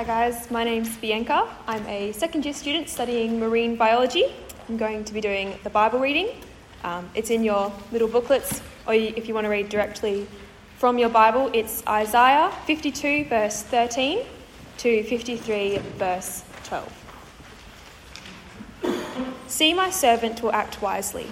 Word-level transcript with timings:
Hi 0.00 0.06
guys, 0.06 0.50
my 0.50 0.64
name's 0.64 0.96
Bianca. 0.96 1.46
I'm 1.66 1.86
a 1.86 2.12
second 2.12 2.46
year 2.46 2.54
student 2.54 2.88
studying 2.88 3.38
marine 3.38 3.76
biology. 3.76 4.32
I'm 4.66 4.78
going 4.78 5.04
to 5.04 5.12
be 5.12 5.20
doing 5.20 5.58
the 5.62 5.68
Bible 5.68 5.98
reading. 5.98 6.30
Um, 6.84 7.10
it's 7.14 7.28
in 7.28 7.44
your 7.44 7.70
little 7.92 8.08
booklets, 8.08 8.62
or 8.86 8.94
if 8.94 9.28
you 9.28 9.34
want 9.34 9.44
to 9.44 9.50
read 9.50 9.68
directly 9.68 10.26
from 10.78 10.96
your 10.96 11.10
Bible, 11.10 11.50
it's 11.52 11.86
Isaiah 11.86 12.50
52, 12.64 13.26
verse 13.26 13.62
13 13.62 14.24
to 14.78 15.02
53, 15.02 15.76
verse 15.98 16.44
12. 16.64 16.90
See, 19.48 19.74
my 19.74 19.90
servant 19.90 20.42
will 20.42 20.52
act 20.52 20.80
wisely. 20.80 21.26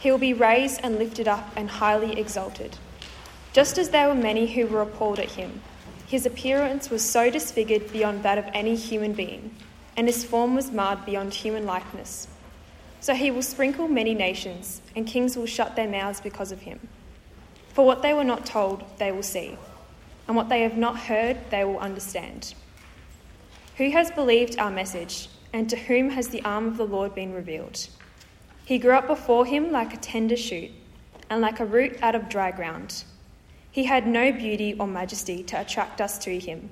He 0.00 0.10
will 0.10 0.18
be 0.18 0.34
raised 0.34 0.82
and 0.84 0.98
lifted 0.98 1.28
up 1.28 1.50
and 1.56 1.70
highly 1.70 2.20
exalted. 2.20 2.76
Just 3.54 3.78
as 3.78 3.88
there 3.88 4.06
were 4.08 4.14
many 4.14 4.48
who 4.52 4.66
were 4.66 4.82
appalled 4.82 5.18
at 5.18 5.30
him, 5.30 5.62
his 6.12 6.26
appearance 6.26 6.90
was 6.90 7.02
so 7.02 7.30
disfigured 7.30 7.90
beyond 7.90 8.22
that 8.22 8.36
of 8.36 8.44
any 8.52 8.76
human 8.76 9.14
being, 9.14 9.50
and 9.96 10.06
his 10.06 10.22
form 10.22 10.54
was 10.54 10.70
marred 10.70 11.02
beyond 11.06 11.32
human 11.32 11.64
likeness. 11.64 12.28
So 13.00 13.14
he 13.14 13.30
will 13.30 13.40
sprinkle 13.40 13.88
many 13.88 14.12
nations, 14.12 14.82
and 14.94 15.06
kings 15.06 15.38
will 15.38 15.46
shut 15.46 15.74
their 15.74 15.88
mouths 15.88 16.20
because 16.20 16.52
of 16.52 16.60
him. 16.60 16.86
For 17.72 17.86
what 17.86 18.02
they 18.02 18.12
were 18.12 18.24
not 18.24 18.44
told, 18.44 18.84
they 18.98 19.10
will 19.10 19.22
see, 19.22 19.56
and 20.28 20.36
what 20.36 20.50
they 20.50 20.60
have 20.60 20.76
not 20.76 20.98
heard, 20.98 21.38
they 21.48 21.64
will 21.64 21.78
understand. 21.78 22.52
Who 23.78 23.88
has 23.92 24.10
believed 24.10 24.58
our 24.58 24.70
message, 24.70 25.30
and 25.54 25.70
to 25.70 25.76
whom 25.76 26.10
has 26.10 26.28
the 26.28 26.44
arm 26.44 26.66
of 26.66 26.76
the 26.76 26.84
Lord 26.84 27.14
been 27.14 27.32
revealed? 27.32 27.88
He 28.66 28.76
grew 28.76 28.92
up 28.92 29.06
before 29.06 29.46
him 29.46 29.72
like 29.72 29.94
a 29.94 29.96
tender 29.96 30.36
shoot, 30.36 30.72
and 31.30 31.40
like 31.40 31.58
a 31.58 31.64
root 31.64 31.96
out 32.02 32.14
of 32.14 32.28
dry 32.28 32.50
ground. 32.50 33.04
He 33.72 33.84
had 33.84 34.06
no 34.06 34.30
beauty 34.30 34.76
or 34.78 34.86
majesty 34.86 35.42
to 35.44 35.58
attract 35.58 36.02
us 36.02 36.18
to 36.18 36.38
him, 36.38 36.68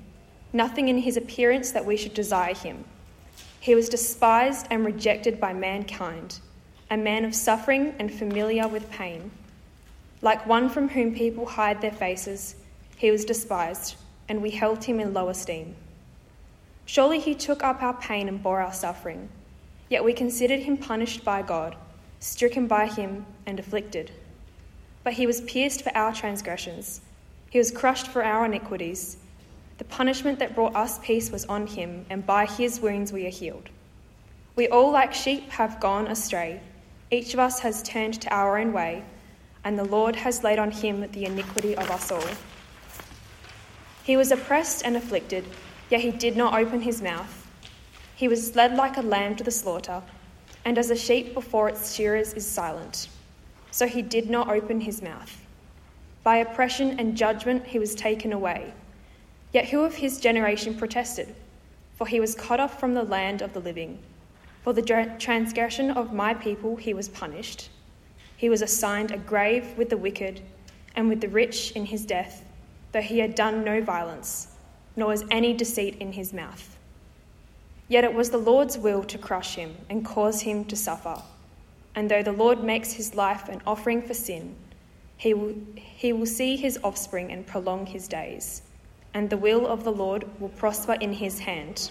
nothing 0.52 0.88
in 0.88 0.98
his 0.98 1.16
appearance 1.16 1.72
that 1.72 1.86
we 1.86 1.96
should 1.96 2.12
desire 2.12 2.54
him. 2.54 2.84
He 3.58 3.74
was 3.74 3.88
despised 3.88 4.66
and 4.70 4.84
rejected 4.84 5.40
by 5.40 5.54
mankind, 5.54 6.40
a 6.90 6.98
man 6.98 7.24
of 7.24 7.34
suffering 7.34 7.94
and 7.98 8.12
familiar 8.12 8.68
with 8.68 8.90
pain. 8.90 9.30
Like 10.20 10.46
one 10.46 10.68
from 10.68 10.90
whom 10.90 11.14
people 11.14 11.46
hide 11.46 11.80
their 11.80 11.90
faces, 11.90 12.54
he 12.98 13.10
was 13.10 13.24
despised, 13.24 13.96
and 14.28 14.42
we 14.42 14.50
held 14.50 14.84
him 14.84 15.00
in 15.00 15.14
low 15.14 15.30
esteem. 15.30 15.74
Surely 16.84 17.18
he 17.18 17.34
took 17.34 17.64
up 17.64 17.82
our 17.82 17.94
pain 17.94 18.28
and 18.28 18.42
bore 18.42 18.60
our 18.60 18.74
suffering, 18.74 19.30
yet 19.88 20.04
we 20.04 20.12
considered 20.12 20.60
him 20.60 20.76
punished 20.76 21.24
by 21.24 21.40
God, 21.40 21.76
stricken 22.18 22.66
by 22.66 22.88
him, 22.88 23.24
and 23.46 23.58
afflicted. 23.58 24.10
But 25.02 25.14
he 25.14 25.26
was 25.26 25.40
pierced 25.42 25.82
for 25.82 25.96
our 25.96 26.12
transgressions, 26.12 27.00
he 27.50 27.58
was 27.58 27.72
crushed 27.72 28.06
for 28.06 28.22
our 28.22 28.44
iniquities. 28.44 29.16
The 29.78 29.84
punishment 29.84 30.38
that 30.38 30.54
brought 30.54 30.76
us 30.76 30.98
peace 31.00 31.30
was 31.30 31.46
on 31.46 31.66
him, 31.66 32.06
and 32.10 32.24
by 32.24 32.46
his 32.46 32.80
wounds 32.80 33.12
we 33.12 33.26
are 33.26 33.30
healed. 33.30 33.70
We 34.54 34.68
all, 34.68 34.92
like 34.92 35.14
sheep, 35.14 35.48
have 35.50 35.80
gone 35.80 36.06
astray. 36.06 36.60
Each 37.10 37.34
of 37.34 37.40
us 37.40 37.60
has 37.60 37.82
turned 37.82 38.20
to 38.20 38.32
our 38.32 38.58
own 38.58 38.72
way, 38.72 39.02
and 39.64 39.78
the 39.78 39.84
Lord 39.84 40.14
has 40.16 40.44
laid 40.44 40.58
on 40.58 40.70
him 40.70 41.10
the 41.12 41.24
iniquity 41.24 41.76
of 41.76 41.90
us 41.90 42.12
all. 42.12 42.22
He 44.04 44.16
was 44.16 44.30
oppressed 44.30 44.84
and 44.84 44.96
afflicted, 44.96 45.44
yet 45.88 46.02
he 46.02 46.10
did 46.10 46.36
not 46.36 46.54
open 46.54 46.82
his 46.82 47.02
mouth. 47.02 47.48
He 48.14 48.28
was 48.28 48.54
led 48.54 48.76
like 48.76 48.96
a 48.96 49.02
lamb 49.02 49.34
to 49.36 49.44
the 49.44 49.50
slaughter, 49.50 50.02
and 50.64 50.78
as 50.78 50.90
a 50.90 50.96
sheep 50.96 51.34
before 51.34 51.68
its 51.68 51.94
shearers 51.94 52.34
is 52.34 52.46
silent 52.46 53.08
so 53.70 53.86
he 53.86 54.02
did 54.02 54.28
not 54.28 54.48
open 54.48 54.80
his 54.80 55.02
mouth. 55.02 55.40
By 56.22 56.36
oppression 56.36 56.98
and 56.98 57.16
judgment 57.16 57.66
he 57.66 57.78
was 57.78 57.94
taken 57.94 58.32
away. 58.32 58.72
Yet 59.52 59.68
who 59.68 59.84
of 59.84 59.96
his 59.96 60.20
generation 60.20 60.76
protested? 60.76 61.34
For 61.96 62.06
he 62.06 62.20
was 62.20 62.34
cut 62.34 62.60
off 62.60 62.78
from 62.78 62.94
the 62.94 63.02
land 63.02 63.42
of 63.42 63.52
the 63.52 63.60
living. 63.60 63.98
For 64.62 64.72
the 64.72 65.14
transgression 65.18 65.90
of 65.90 66.12
my 66.12 66.34
people 66.34 66.76
he 66.76 66.94
was 66.94 67.08
punished. 67.08 67.70
He 68.36 68.48
was 68.48 68.62
assigned 68.62 69.10
a 69.10 69.18
grave 69.18 69.76
with 69.76 69.90
the 69.90 69.96
wicked 69.96 70.40
and 70.96 71.08
with 71.08 71.20
the 71.20 71.28
rich 71.28 71.72
in 71.72 71.86
his 71.86 72.04
death, 72.04 72.44
though 72.92 73.00
he 73.00 73.18
had 73.18 73.34
done 73.34 73.64
no 73.64 73.80
violence, 73.80 74.48
nor 74.96 75.08
was 75.08 75.24
any 75.30 75.52
deceit 75.52 75.96
in 75.98 76.12
his 76.12 76.32
mouth. 76.32 76.76
Yet 77.88 78.04
it 78.04 78.14
was 78.14 78.30
the 78.30 78.38
Lord's 78.38 78.78
will 78.78 79.02
to 79.04 79.18
crush 79.18 79.56
him 79.56 79.76
and 79.88 80.04
cause 80.04 80.42
him 80.42 80.64
to 80.66 80.76
suffer. 80.76 81.22
And 81.94 82.10
though 82.10 82.22
the 82.22 82.32
Lord 82.32 82.62
makes 82.62 82.92
his 82.92 83.14
life 83.14 83.48
an 83.48 83.62
offering 83.66 84.02
for 84.02 84.14
sin, 84.14 84.54
he 85.16 85.34
will, 85.34 85.54
he 85.76 86.12
will 86.12 86.26
see 86.26 86.56
his 86.56 86.78
offspring 86.82 87.30
and 87.32 87.46
prolong 87.46 87.86
his 87.86 88.08
days, 88.08 88.62
and 89.12 89.28
the 89.28 89.36
will 89.36 89.66
of 89.66 89.84
the 89.84 89.92
Lord 89.92 90.24
will 90.40 90.48
prosper 90.48 90.94
in 90.94 91.12
his 91.12 91.40
hand. 91.40 91.90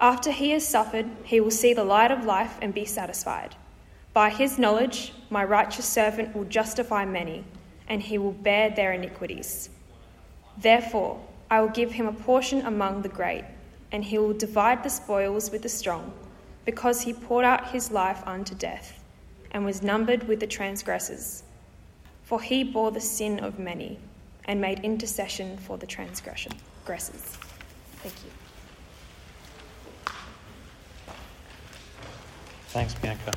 After 0.00 0.30
he 0.30 0.50
has 0.50 0.66
suffered, 0.66 1.06
he 1.24 1.40
will 1.40 1.50
see 1.50 1.74
the 1.74 1.84
light 1.84 2.10
of 2.10 2.24
life 2.24 2.58
and 2.62 2.72
be 2.72 2.84
satisfied. 2.84 3.56
By 4.12 4.30
his 4.30 4.58
knowledge, 4.58 5.12
my 5.28 5.44
righteous 5.44 5.86
servant 5.86 6.34
will 6.34 6.44
justify 6.44 7.04
many, 7.04 7.44
and 7.88 8.00
he 8.00 8.16
will 8.16 8.32
bear 8.32 8.70
their 8.70 8.92
iniquities. 8.92 9.70
Therefore, 10.56 11.20
I 11.50 11.60
will 11.60 11.68
give 11.68 11.92
him 11.92 12.06
a 12.06 12.12
portion 12.12 12.64
among 12.64 13.02
the 13.02 13.08
great, 13.08 13.44
and 13.92 14.04
he 14.04 14.18
will 14.18 14.32
divide 14.32 14.82
the 14.82 14.90
spoils 14.90 15.50
with 15.50 15.62
the 15.62 15.68
strong 15.68 16.12
because 16.64 17.02
he 17.02 17.12
poured 17.12 17.44
out 17.44 17.70
his 17.70 17.90
life 17.90 18.22
unto 18.26 18.54
death, 18.54 19.02
and 19.50 19.64
was 19.64 19.82
numbered 19.82 20.26
with 20.26 20.40
the 20.40 20.46
transgressors. 20.46 21.42
For 22.24 22.40
he 22.40 22.64
bore 22.64 22.90
the 22.90 23.00
sin 23.00 23.38
of 23.40 23.58
many, 23.58 23.98
and 24.46 24.60
made 24.60 24.80
intercession 24.80 25.56
for 25.58 25.78
the 25.78 25.86
transgressors. 25.86 27.38
Thank 28.02 28.14
you. 28.24 28.30
Thanks, 32.68 32.94
Bianca. 32.94 33.32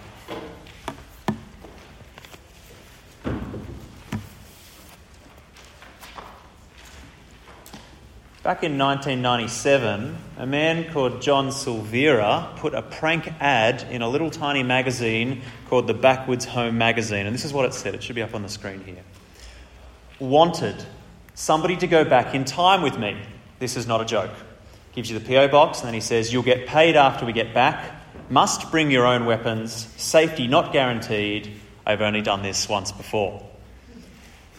Back 8.48 8.64
in 8.64 8.78
1997, 8.78 10.16
a 10.38 10.46
man 10.46 10.90
called 10.94 11.22
John 11.22 11.52
Silveira 11.52 12.56
put 12.56 12.74
a 12.74 12.82
prank 12.82 13.28
ad 13.42 13.86
in 13.92 14.02
a 14.02 14.08
little 14.08 14.32
tiny 14.32 14.64
magazine 14.64 15.42
called 15.68 15.86
the 15.86 15.94
Backwoods 15.94 16.46
Home 16.46 16.78
Magazine. 16.78 17.26
And 17.26 17.34
this 17.34 17.44
is 17.44 17.52
what 17.52 17.66
it 17.66 17.74
said. 17.74 17.94
It 17.94 18.02
should 18.02 18.16
be 18.16 18.22
up 18.22 18.34
on 18.34 18.44
the 18.44 18.48
screen 18.48 18.82
here. 18.86 19.04
Wanted 20.20 20.82
somebody 21.36 21.76
to 21.76 21.88
go 21.88 22.06
back 22.06 22.34
in 22.34 22.46
time 22.46 22.84
with 22.84 22.98
me. 22.98 23.18
This 23.60 23.76
is 23.76 23.86
not 23.86 24.00
a 24.00 24.06
joke. 24.06 24.32
Gives 24.94 25.12
you 25.12 25.20
the 25.20 25.26
PO 25.26 25.50
box, 25.50 25.80
and 25.80 25.88
then 25.88 25.94
he 25.94 26.00
says, 26.00 26.32
You'll 26.32 26.42
get 26.42 26.68
paid 26.68 26.96
after 26.96 27.26
we 27.26 27.34
get 27.34 27.54
back. 27.54 28.00
Must 28.30 28.72
bring 28.72 28.92
your 28.92 29.06
own 29.06 29.26
weapons. 29.26 29.74
Safety 29.98 30.48
not 30.48 30.72
guaranteed. 30.72 31.52
I've 31.86 32.02
only 32.02 32.22
done 32.22 32.44
this 32.44 32.70
once 32.70 32.94
before. 32.94 33.46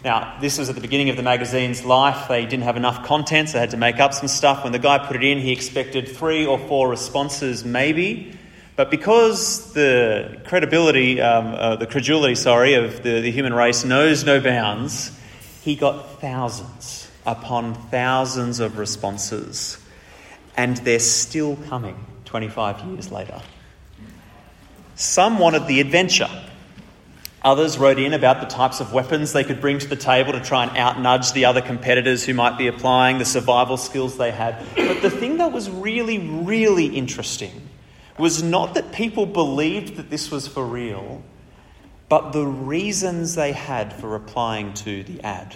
Now, 0.04 0.38
this 0.40 0.58
was 0.58 0.68
at 0.68 0.76
the 0.76 0.80
beginning 0.80 1.10
of 1.10 1.16
the 1.16 1.24
magazine's 1.24 1.84
life. 1.84 2.28
They 2.28 2.46
didn't 2.46 2.62
have 2.62 2.76
enough 2.76 3.04
content, 3.04 3.48
so 3.48 3.54
they 3.54 3.60
had 3.60 3.70
to 3.70 3.76
make 3.76 3.98
up 3.98 4.14
some 4.14 4.28
stuff. 4.28 4.62
When 4.62 4.72
the 4.72 4.78
guy 4.78 4.98
put 4.98 5.16
it 5.16 5.24
in, 5.24 5.38
he 5.38 5.50
expected 5.50 6.08
three 6.08 6.46
or 6.46 6.56
four 6.56 6.88
responses, 6.88 7.64
maybe. 7.64 8.38
But 8.76 8.92
because 8.92 9.72
the 9.72 10.40
credibility, 10.44 11.20
um, 11.20 11.46
uh, 11.48 11.76
the 11.76 11.86
credulity, 11.88 12.36
sorry, 12.36 12.74
of 12.74 13.02
the, 13.02 13.20
the 13.20 13.32
human 13.32 13.52
race 13.52 13.84
knows 13.84 14.24
no 14.24 14.40
bounds, 14.40 15.10
he 15.62 15.74
got 15.74 16.20
thousands 16.20 17.10
upon 17.26 17.74
thousands 17.90 18.60
of 18.60 18.78
responses. 18.78 19.78
And 20.56 20.76
they're 20.78 21.00
still 21.00 21.56
coming 21.68 22.06
25 22.26 22.84
years 22.84 23.10
later. 23.10 23.42
Some 24.94 25.40
wanted 25.40 25.66
the 25.66 25.80
adventure. 25.80 26.30
Others 27.42 27.78
wrote 27.78 28.00
in 28.00 28.14
about 28.14 28.40
the 28.40 28.46
types 28.46 28.80
of 28.80 28.92
weapons 28.92 29.32
they 29.32 29.44
could 29.44 29.60
bring 29.60 29.78
to 29.78 29.86
the 29.86 29.96
table 29.96 30.32
to 30.32 30.40
try 30.40 30.64
and 30.64 30.76
outnudge 30.76 31.32
the 31.32 31.44
other 31.44 31.60
competitors 31.60 32.24
who 32.24 32.34
might 32.34 32.58
be 32.58 32.66
applying 32.66 33.18
the 33.18 33.24
survival 33.24 33.76
skills 33.76 34.16
they 34.16 34.32
had. 34.32 34.64
But 34.74 35.02
the 35.02 35.10
thing 35.10 35.38
that 35.38 35.52
was 35.52 35.70
really, 35.70 36.18
really 36.18 36.86
interesting 36.86 37.68
was 38.18 38.42
not 38.42 38.74
that 38.74 38.92
people 38.92 39.24
believed 39.24 39.96
that 39.96 40.10
this 40.10 40.32
was 40.32 40.48
for 40.48 40.66
real, 40.66 41.22
but 42.08 42.32
the 42.32 42.44
reasons 42.44 43.36
they 43.36 43.52
had 43.52 43.92
for 43.92 44.08
replying 44.08 44.74
to 44.74 45.04
the 45.04 45.20
ad. 45.22 45.54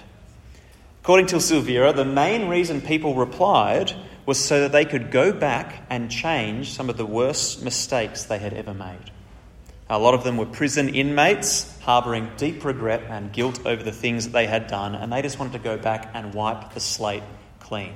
According 1.03 1.27
to 1.27 1.41
Silveira, 1.41 1.93
the 1.93 2.05
main 2.05 2.49
reason 2.49 2.81
people 2.81 3.17
replied 3.17 3.93
was 4.25 4.39
so 4.39 4.61
that 4.61 4.71
they 4.71 4.85
could 4.85 5.11
go 5.11 5.33
back 5.33 5.85
and 5.91 6.09
change 6.09 6.71
some 6.71 6.89
of 6.89 6.97
the 6.97 7.05
worst 7.05 7.65
mistakes 7.65 8.23
they 8.23 8.39
had 8.39 8.53
ever 8.53 8.73
made. 8.73 9.11
A 9.93 9.99
lot 9.99 10.15
of 10.15 10.25
them 10.25 10.39
were 10.39 10.47
prison 10.47 10.89
inmates 10.89 11.79
harbouring 11.81 12.31
deep 12.39 12.65
regret 12.65 13.03
and 13.11 13.31
guilt 13.31 13.61
over 13.67 13.83
the 13.83 13.93
things 13.93 14.25
that 14.25 14.33
they 14.33 14.47
had 14.47 14.67
done, 14.67 14.95
and 14.95 15.13
they 15.13 15.21
just 15.21 15.39
wanted 15.39 15.53
to 15.53 15.59
go 15.59 15.77
back 15.77 16.13
and 16.15 16.33
wipe 16.33 16.73
the 16.73 16.81
slate 16.81 17.23
clean. 17.61 17.93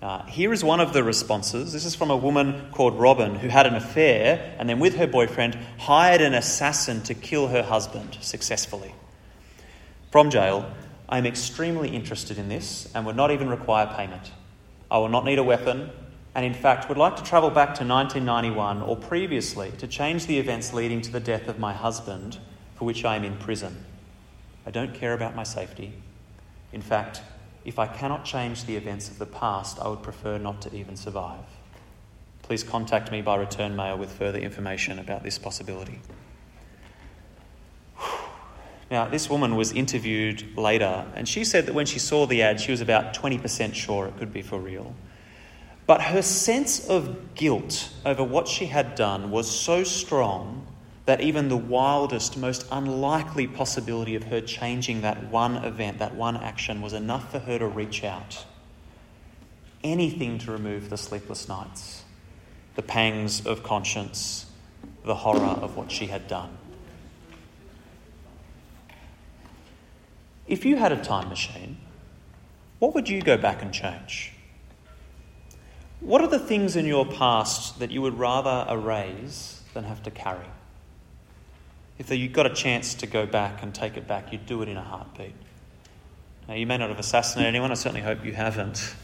Uh, 0.00 0.22
here 0.26 0.52
is 0.52 0.62
one 0.62 0.78
of 0.78 0.92
the 0.92 1.02
responses. 1.02 1.72
This 1.72 1.84
is 1.84 1.96
from 1.96 2.12
a 2.12 2.16
woman 2.16 2.68
called 2.70 2.96
Robin 2.96 3.34
who 3.34 3.48
had 3.48 3.66
an 3.66 3.74
affair 3.74 4.54
and 4.60 4.68
then, 4.68 4.78
with 4.78 4.94
her 4.98 5.08
boyfriend, 5.08 5.58
hired 5.78 6.20
an 6.20 6.32
assassin 6.32 7.02
to 7.02 7.14
kill 7.14 7.48
her 7.48 7.64
husband 7.64 8.16
successfully. 8.20 8.94
From 10.12 10.30
jail, 10.30 10.70
I 11.08 11.18
am 11.18 11.26
extremely 11.26 11.88
interested 11.88 12.38
in 12.38 12.48
this 12.48 12.88
and 12.94 13.04
would 13.04 13.16
not 13.16 13.32
even 13.32 13.48
require 13.48 13.92
payment. 13.96 14.30
I 14.88 14.98
will 14.98 15.08
not 15.08 15.24
need 15.24 15.40
a 15.40 15.44
weapon. 15.44 15.90
And 16.36 16.44
in 16.44 16.52
fact 16.52 16.86
would 16.90 16.98
like 16.98 17.16
to 17.16 17.22
travel 17.22 17.48
back 17.48 17.68
to 17.68 17.82
1991 17.82 18.82
or 18.82 18.94
previously 18.94 19.72
to 19.78 19.86
change 19.86 20.26
the 20.26 20.38
events 20.38 20.74
leading 20.74 21.00
to 21.00 21.10
the 21.10 21.18
death 21.18 21.48
of 21.48 21.58
my 21.58 21.72
husband, 21.72 22.38
for 22.74 22.84
which 22.84 23.06
I 23.06 23.16
am 23.16 23.24
in 23.24 23.38
prison. 23.38 23.86
I 24.66 24.70
don't 24.70 24.92
care 24.92 25.14
about 25.14 25.34
my 25.34 25.44
safety. 25.44 25.94
In 26.74 26.82
fact, 26.82 27.22
if 27.64 27.78
I 27.78 27.86
cannot 27.86 28.26
change 28.26 28.64
the 28.64 28.76
events 28.76 29.08
of 29.08 29.18
the 29.18 29.24
past, 29.24 29.78
I 29.80 29.88
would 29.88 30.02
prefer 30.02 30.36
not 30.36 30.60
to 30.62 30.74
even 30.74 30.94
survive. 30.94 31.46
Please 32.42 32.62
contact 32.62 33.10
me 33.10 33.22
by 33.22 33.36
return 33.36 33.74
mail 33.74 33.96
with 33.96 34.12
further 34.12 34.38
information 34.38 34.98
about 34.98 35.22
this 35.22 35.38
possibility. 35.38 36.00
Now, 38.88 39.08
this 39.08 39.28
woman 39.28 39.56
was 39.56 39.72
interviewed 39.72 40.56
later, 40.56 41.06
and 41.16 41.26
she 41.26 41.44
said 41.44 41.66
that 41.66 41.74
when 41.74 41.86
she 41.86 41.98
saw 41.98 42.24
the 42.24 42.42
ad, 42.42 42.60
she 42.60 42.70
was 42.70 42.80
about 42.80 43.14
20% 43.14 43.74
sure 43.74 44.06
it 44.06 44.16
could 44.16 44.32
be 44.32 44.42
for 44.42 44.60
real. 44.60 44.94
But 45.86 46.02
her 46.02 46.22
sense 46.22 46.88
of 46.88 47.34
guilt 47.34 47.90
over 48.04 48.24
what 48.24 48.48
she 48.48 48.66
had 48.66 48.96
done 48.96 49.30
was 49.30 49.48
so 49.48 49.84
strong 49.84 50.66
that 51.04 51.20
even 51.20 51.48
the 51.48 51.56
wildest, 51.56 52.36
most 52.36 52.66
unlikely 52.72 53.46
possibility 53.46 54.16
of 54.16 54.24
her 54.24 54.40
changing 54.40 55.02
that 55.02 55.30
one 55.30 55.64
event, 55.64 55.98
that 56.00 56.16
one 56.16 56.36
action, 56.36 56.82
was 56.82 56.92
enough 56.92 57.30
for 57.30 57.38
her 57.38 57.60
to 57.60 57.66
reach 57.68 58.02
out. 58.02 58.44
Anything 59.84 60.38
to 60.38 60.50
remove 60.50 60.90
the 60.90 60.96
sleepless 60.96 61.48
nights, 61.48 62.02
the 62.74 62.82
pangs 62.82 63.46
of 63.46 63.62
conscience, 63.62 64.46
the 65.04 65.14
horror 65.14 65.38
of 65.38 65.76
what 65.76 65.92
she 65.92 66.06
had 66.06 66.26
done. 66.26 66.58
If 70.48 70.64
you 70.64 70.76
had 70.76 70.90
a 70.90 71.02
time 71.02 71.28
machine, 71.28 71.76
what 72.80 72.94
would 72.94 73.08
you 73.08 73.22
go 73.22 73.36
back 73.36 73.62
and 73.62 73.72
change? 73.72 74.32
What 76.00 76.20
are 76.20 76.28
the 76.28 76.38
things 76.38 76.76
in 76.76 76.86
your 76.86 77.06
past 77.06 77.78
that 77.78 77.90
you 77.90 78.02
would 78.02 78.18
rather 78.18 78.66
erase 78.70 79.62
than 79.74 79.84
have 79.84 80.02
to 80.04 80.10
carry? 80.10 80.46
If 81.98 82.10
you 82.10 82.28
got 82.28 82.46
a 82.46 82.54
chance 82.54 82.94
to 82.96 83.06
go 83.06 83.26
back 83.26 83.62
and 83.62 83.74
take 83.74 83.96
it 83.96 84.06
back, 84.06 84.32
you'd 84.32 84.46
do 84.46 84.62
it 84.62 84.68
in 84.68 84.76
a 84.76 84.82
heartbeat. 84.82 85.34
Now, 86.46 86.54
you 86.54 86.66
may 86.66 86.76
not 86.76 86.90
have 86.90 86.98
assassinated 86.98 87.48
anyone, 87.48 87.70
I 87.70 87.74
certainly 87.74 88.02
hope 88.02 88.24
you 88.24 88.34
haven't. 88.34 88.94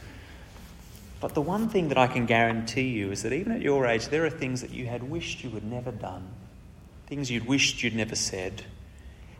But 1.21 1.35
the 1.35 1.41
one 1.41 1.69
thing 1.69 1.89
that 1.89 1.99
I 1.99 2.07
can 2.07 2.27
guarantee 2.27 2.89
you 2.89 3.11
is 3.11 3.23
that 3.23 3.33
even 3.33 3.53
at 3.53 3.63
your 3.63 3.87
age, 3.87 4.09
there 4.09 4.27
are 4.27 4.31
things 4.31 4.61
that 4.61 4.71
you 4.71 4.87
had 4.87 5.03
wished 5.03 5.43
you 5.43 5.51
had 5.51 5.65
never 5.65 5.91
done, 5.91 6.29
things 7.07 7.31
you'd 7.31 7.47
wished 7.47 7.83
you'd 7.83 7.97
never 7.97 8.15
said, 8.15 8.65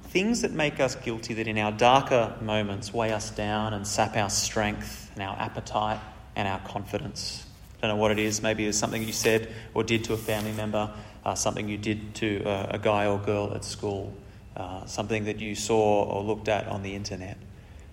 things 0.05 0.41
that 0.43 0.53
make 0.53 0.81
us 0.81 0.95
guilty 0.95 1.35
that 1.35 1.47
in 1.47 1.59
our 1.59 1.73
darker 1.73 2.35
moments 2.41 2.95
weigh 2.95 3.13
us 3.13 3.31
down 3.31 3.75
and 3.75 3.87
sap 3.87 4.17
our 4.17 4.31
strength 4.31 5.11
and 5.15 5.23
our 5.23 5.37
appetite 5.39 6.01
and 6.37 6.49
our 6.49 6.61
confidence. 6.61 7.47
I 7.83 7.87
don't 7.87 7.97
know 7.97 8.01
what 8.01 8.13
it 8.13 8.19
is. 8.19 8.43
Maybe 8.43 8.67
it's 8.67 8.79
something 8.79 9.03
you 9.03 9.13
said 9.13 9.53
or 9.75 9.83
did 9.83 10.05
to 10.05 10.15
a 10.15 10.17
family 10.17 10.53
member, 10.53 10.91
uh, 11.25 11.35
something 11.35 11.69
you 11.69 11.79
did 11.79 12.15
to 12.17 12.43
a, 12.45 12.75
a, 12.75 12.79
guy 12.79 13.07
or 13.07 13.19
girl 13.19 13.53
at 13.55 13.65
school, 13.65 14.17
uh, 14.57 14.87
something 14.87 15.25
that 15.25 15.41
you 15.41 15.55
saw 15.55 16.05
or 16.05 16.23
looked 16.23 16.49
at 16.49 16.69
on 16.69 16.83
the 16.83 16.95
internet. 16.95 17.37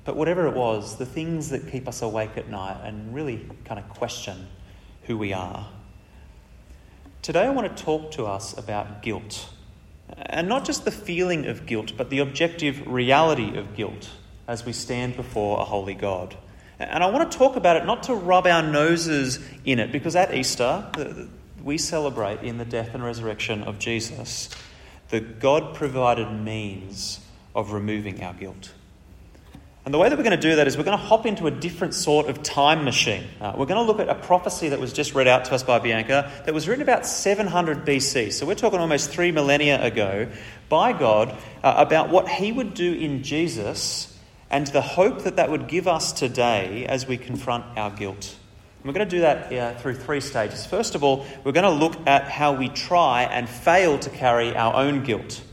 But 0.05 0.15
whatever 0.15 0.47
it 0.47 0.55
was, 0.55 0.97
the 0.97 1.05
things 1.05 1.49
that 1.49 1.71
keep 1.71 1.87
us 1.87 2.01
awake 2.01 2.37
at 2.37 2.49
night 2.49 2.77
and 2.83 3.13
really 3.13 3.47
kind 3.65 3.79
of 3.79 3.89
question 3.89 4.47
who 5.03 5.17
we 5.17 5.33
are. 5.33 5.67
Today, 7.21 7.45
I 7.45 7.49
want 7.49 7.75
to 7.75 7.83
talk 7.83 8.11
to 8.11 8.25
us 8.25 8.57
about 8.57 9.01
guilt 9.01 9.49
and 10.15 10.47
not 10.47 10.65
just 10.65 10.85
the 10.85 10.91
feeling 10.91 11.45
of 11.45 11.65
guilt, 11.65 11.93
but 11.97 12.09
the 12.09 12.19
objective 12.19 12.85
reality 12.87 13.57
of 13.57 13.75
guilt 13.75 14.09
as 14.47 14.65
we 14.65 14.73
stand 14.73 15.15
before 15.15 15.59
a 15.59 15.63
holy 15.63 15.93
God. 15.93 16.35
And 16.79 17.03
I 17.03 17.09
want 17.09 17.29
to 17.29 17.37
talk 17.37 17.57
about 17.57 17.75
it 17.75 17.85
not 17.85 18.03
to 18.03 18.15
rub 18.15 18.47
our 18.47 18.63
noses 18.63 19.39
in 19.65 19.79
it, 19.79 19.91
because 19.91 20.15
at 20.15 20.33
Easter, 20.33 20.89
we 21.61 21.77
celebrate 21.77 22.41
in 22.41 22.57
the 22.57 22.65
death 22.65 22.93
and 22.93 23.03
resurrection 23.03 23.63
of 23.63 23.79
Jesus 23.79 24.49
the 25.09 25.19
God 25.19 25.75
provided 25.75 26.31
means 26.31 27.19
of 27.55 27.73
removing 27.73 28.23
our 28.23 28.33
guilt. 28.33 28.71
And 29.85 29.93
the 29.93 29.97
way 29.97 30.07
that 30.07 30.17
we're 30.17 30.23
going 30.23 30.39
to 30.39 30.49
do 30.49 30.57
that 30.57 30.67
is 30.67 30.77
we're 30.77 30.83
going 30.83 30.97
to 30.97 31.03
hop 31.03 31.25
into 31.25 31.47
a 31.47 31.51
different 31.51 31.95
sort 31.95 32.27
of 32.27 32.43
time 32.43 32.83
machine. 32.85 33.23
Uh, 33.41 33.53
we're 33.57 33.65
going 33.65 33.83
to 33.83 33.91
look 33.91 33.99
at 33.99 34.07
a 34.07 34.13
prophecy 34.13 34.69
that 34.69 34.79
was 34.79 34.93
just 34.93 35.15
read 35.15 35.27
out 35.27 35.45
to 35.45 35.55
us 35.55 35.63
by 35.63 35.79
Bianca 35.79 36.31
that 36.45 36.53
was 36.53 36.67
written 36.67 36.83
about 36.83 37.07
700 37.07 37.85
BC. 37.85 38.31
So 38.33 38.45
we're 38.45 38.55
talking 38.55 38.79
almost 38.79 39.09
three 39.09 39.31
millennia 39.31 39.83
ago 39.83 40.27
by 40.67 40.93
God 40.93 41.35
uh, 41.63 41.73
about 41.77 42.09
what 42.09 42.29
he 42.29 42.51
would 42.51 42.75
do 42.75 42.93
in 42.93 43.23
Jesus 43.23 44.08
and 44.49 44.67
the 44.67 44.81
hope 44.81 45.23
that 45.23 45.35
that 45.35 45.49
would 45.49 45.67
give 45.67 45.87
us 45.87 46.11
today 46.11 46.85
as 46.85 47.07
we 47.07 47.17
confront 47.17 47.65
our 47.77 47.91
guilt. 47.91 48.35
And 48.79 48.85
we're 48.85 48.93
going 48.93 49.07
to 49.07 49.15
do 49.15 49.21
that 49.21 49.53
uh, 49.53 49.79
through 49.79 49.95
three 49.95 50.21
stages. 50.21 50.65
First 50.65 50.95
of 50.95 51.03
all, 51.03 51.25
we're 51.43 51.51
going 51.51 51.63
to 51.63 51.69
look 51.69 51.95
at 52.07 52.29
how 52.29 52.53
we 52.53 52.69
try 52.69 53.23
and 53.23 53.47
fail 53.47 53.99
to 53.99 54.09
carry 54.09 54.55
our 54.55 54.75
own 54.75 55.03
guilt. 55.03 55.43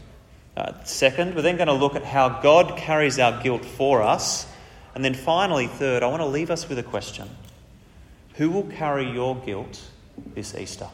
Uh, 0.56 0.72
second, 0.84 1.34
we're 1.34 1.42
then 1.42 1.56
going 1.56 1.66
to 1.66 1.74
look 1.74 1.96
at 1.96 2.04
how 2.04 2.40
God 2.40 2.78
carries 2.78 3.18
our 3.18 3.42
guilt 3.42 3.64
for 3.64 4.02
us. 4.02 4.46
And 4.94 5.04
then 5.04 5.12
finally, 5.12 5.66
third, 5.66 6.02
I 6.02 6.06
want 6.06 6.22
to 6.22 6.26
leave 6.26 6.50
us 6.50 6.68
with 6.68 6.78
a 6.78 6.82
question 6.82 7.28
Who 8.36 8.50
will 8.50 8.64
carry 8.64 9.10
your 9.10 9.36
guilt 9.36 9.82
this 10.34 10.54
Easter? 10.54 10.88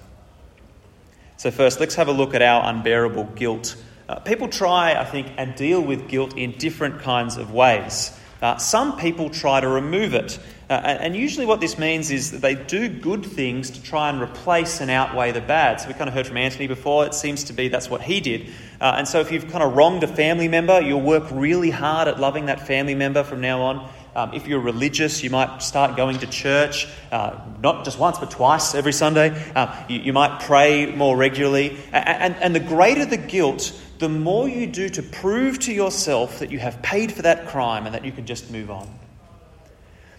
So, 1.37 1.51
first, 1.51 1.81
let's 1.81 1.95
have 1.97 2.09
a 2.09 2.13
look 2.13 2.35
at 2.35 2.43
our 2.43 2.69
unbearable 2.69 3.25
guilt. 3.25 3.77
Uh, 4.09 4.17
people 4.21 4.49
try, 4.49 4.95
I 4.95 5.05
think, 5.05 5.29
and 5.37 5.55
deal 5.55 5.81
with 5.81 6.09
guilt 6.09 6.37
in 6.37 6.53
different 6.53 7.01
kinds 7.01 7.37
of 7.37 7.53
ways. 7.53 8.19
Uh, 8.43 8.57
some 8.57 8.99
people 8.99 9.31
try 9.31 9.61
to 9.61 9.69
remove 9.69 10.15
it. 10.15 10.39
Uh, 10.69 10.75
and 10.75 11.15
usually, 11.15 11.47
what 11.47 11.61
this 11.61 11.79
means 11.79 12.11
is 12.11 12.33
that 12.33 12.41
they 12.41 12.55
do 12.55 12.89
good 12.89 13.25
things 13.25 13.71
to 13.71 13.83
try 13.83 14.09
and 14.09 14.21
replace 14.21 14.81
and 14.81 14.91
outweigh 14.91 15.31
the 15.31 15.41
bad. 15.41 15.81
So, 15.81 15.89
we 15.89 15.95
kind 15.95 16.09
of 16.09 16.15
heard 16.15 16.27
from 16.27 16.39
Anthony 16.39 16.67
before, 16.67 17.07
it 17.07 17.15
seems 17.15 17.45
to 17.45 17.53
be 17.53 17.69
that's 17.69 17.91
what 17.91 18.01
he 18.01 18.21
did. 18.21 18.49
Uh, 18.81 18.95
and 18.97 19.07
so, 19.07 19.21
if 19.21 19.31
you've 19.31 19.49
kind 19.49 19.63
of 19.63 19.77
wronged 19.77 20.03
a 20.03 20.09
family 20.09 20.49
member, 20.49 20.81
you'll 20.81 21.03
work 21.03 21.25
really 21.31 21.71
hard 21.71 22.09
at 22.09 22.19
loving 22.19 22.47
that 22.47 22.67
family 22.67 22.95
member 22.95 23.23
from 23.23 23.41
now 23.41 23.63
on. 23.63 23.91
Um, 24.15 24.35
if 24.35 24.47
you're 24.47 24.61
religious, 24.61 25.23
you 25.23 25.31
might 25.31 25.63
start 25.63 25.97
going 25.97 26.19
to 26.19 26.27
church, 26.27 26.87
uh, 27.11 27.39
not 27.63 27.85
just 27.85 27.99
once, 27.99 28.19
but 28.19 28.31
twice 28.31 28.75
every 28.75 28.93
Sunday. 28.93 29.31
Uh, 29.55 29.75
you, 29.89 30.01
you, 30.01 30.13
might 30.13 30.41
pray 30.43 30.87
more 30.95 31.17
regularly. 31.17 31.79
And, 31.93 32.35
and, 32.35 32.37
and 32.37 32.55
the 32.55 32.61
greater 32.61 33.07
the 33.07 33.17
guilt, 33.17 33.73
the 34.03 34.09
more 34.09 34.49
you 34.49 34.67
do 34.67 34.89
to 34.89 35.01
prove 35.01 35.61
to 35.61 35.73
yourself 35.73 36.41
that 36.41 36.51
you 36.51 36.59
have 36.59 36.83
paid 36.83 37.13
for 37.13 37.23
that 37.23 37.47
crime 37.47 37.87
and 37.87 37.95
that 37.95 38.05
you 38.05 38.11
can 38.11 38.27
just 38.27 38.51
move 38.51 38.69
on. 38.69 38.93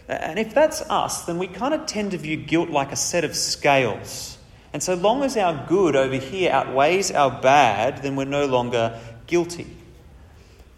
And 0.07 0.39
if 0.39 0.53
that's 0.53 0.81
us, 0.83 1.25
then 1.25 1.37
we 1.37 1.47
kind 1.47 1.73
of 1.73 1.85
tend 1.85 2.11
to 2.11 2.17
view 2.17 2.37
guilt 2.37 2.69
like 2.69 2.93
a 2.93 2.95
set 2.95 3.25
of 3.25 3.35
scales. 3.35 4.37
And 4.71 4.81
so 4.81 4.93
long 4.93 5.21
as 5.21 5.35
our 5.35 5.67
good 5.67 5.97
over 5.97 6.15
here 6.15 6.49
outweighs 6.49 7.11
our 7.11 7.41
bad, 7.41 8.01
then 8.03 8.15
we're 8.15 8.23
no 8.23 8.45
longer 8.45 8.97
guilty. 9.27 9.67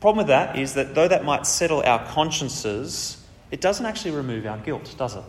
Problem 0.02 0.26
with 0.26 0.28
that 0.30 0.58
is 0.58 0.74
that 0.74 0.96
though 0.96 1.08
that 1.08 1.24
might 1.24 1.46
settle 1.46 1.84
our 1.84 2.04
consciences, 2.08 3.24
it 3.52 3.62
doesn't 3.62 3.86
actually 3.86 4.16
remove 4.16 4.48
our 4.48 4.58
guilt, 4.58 4.96
does 4.98 5.16
it? 5.16 5.24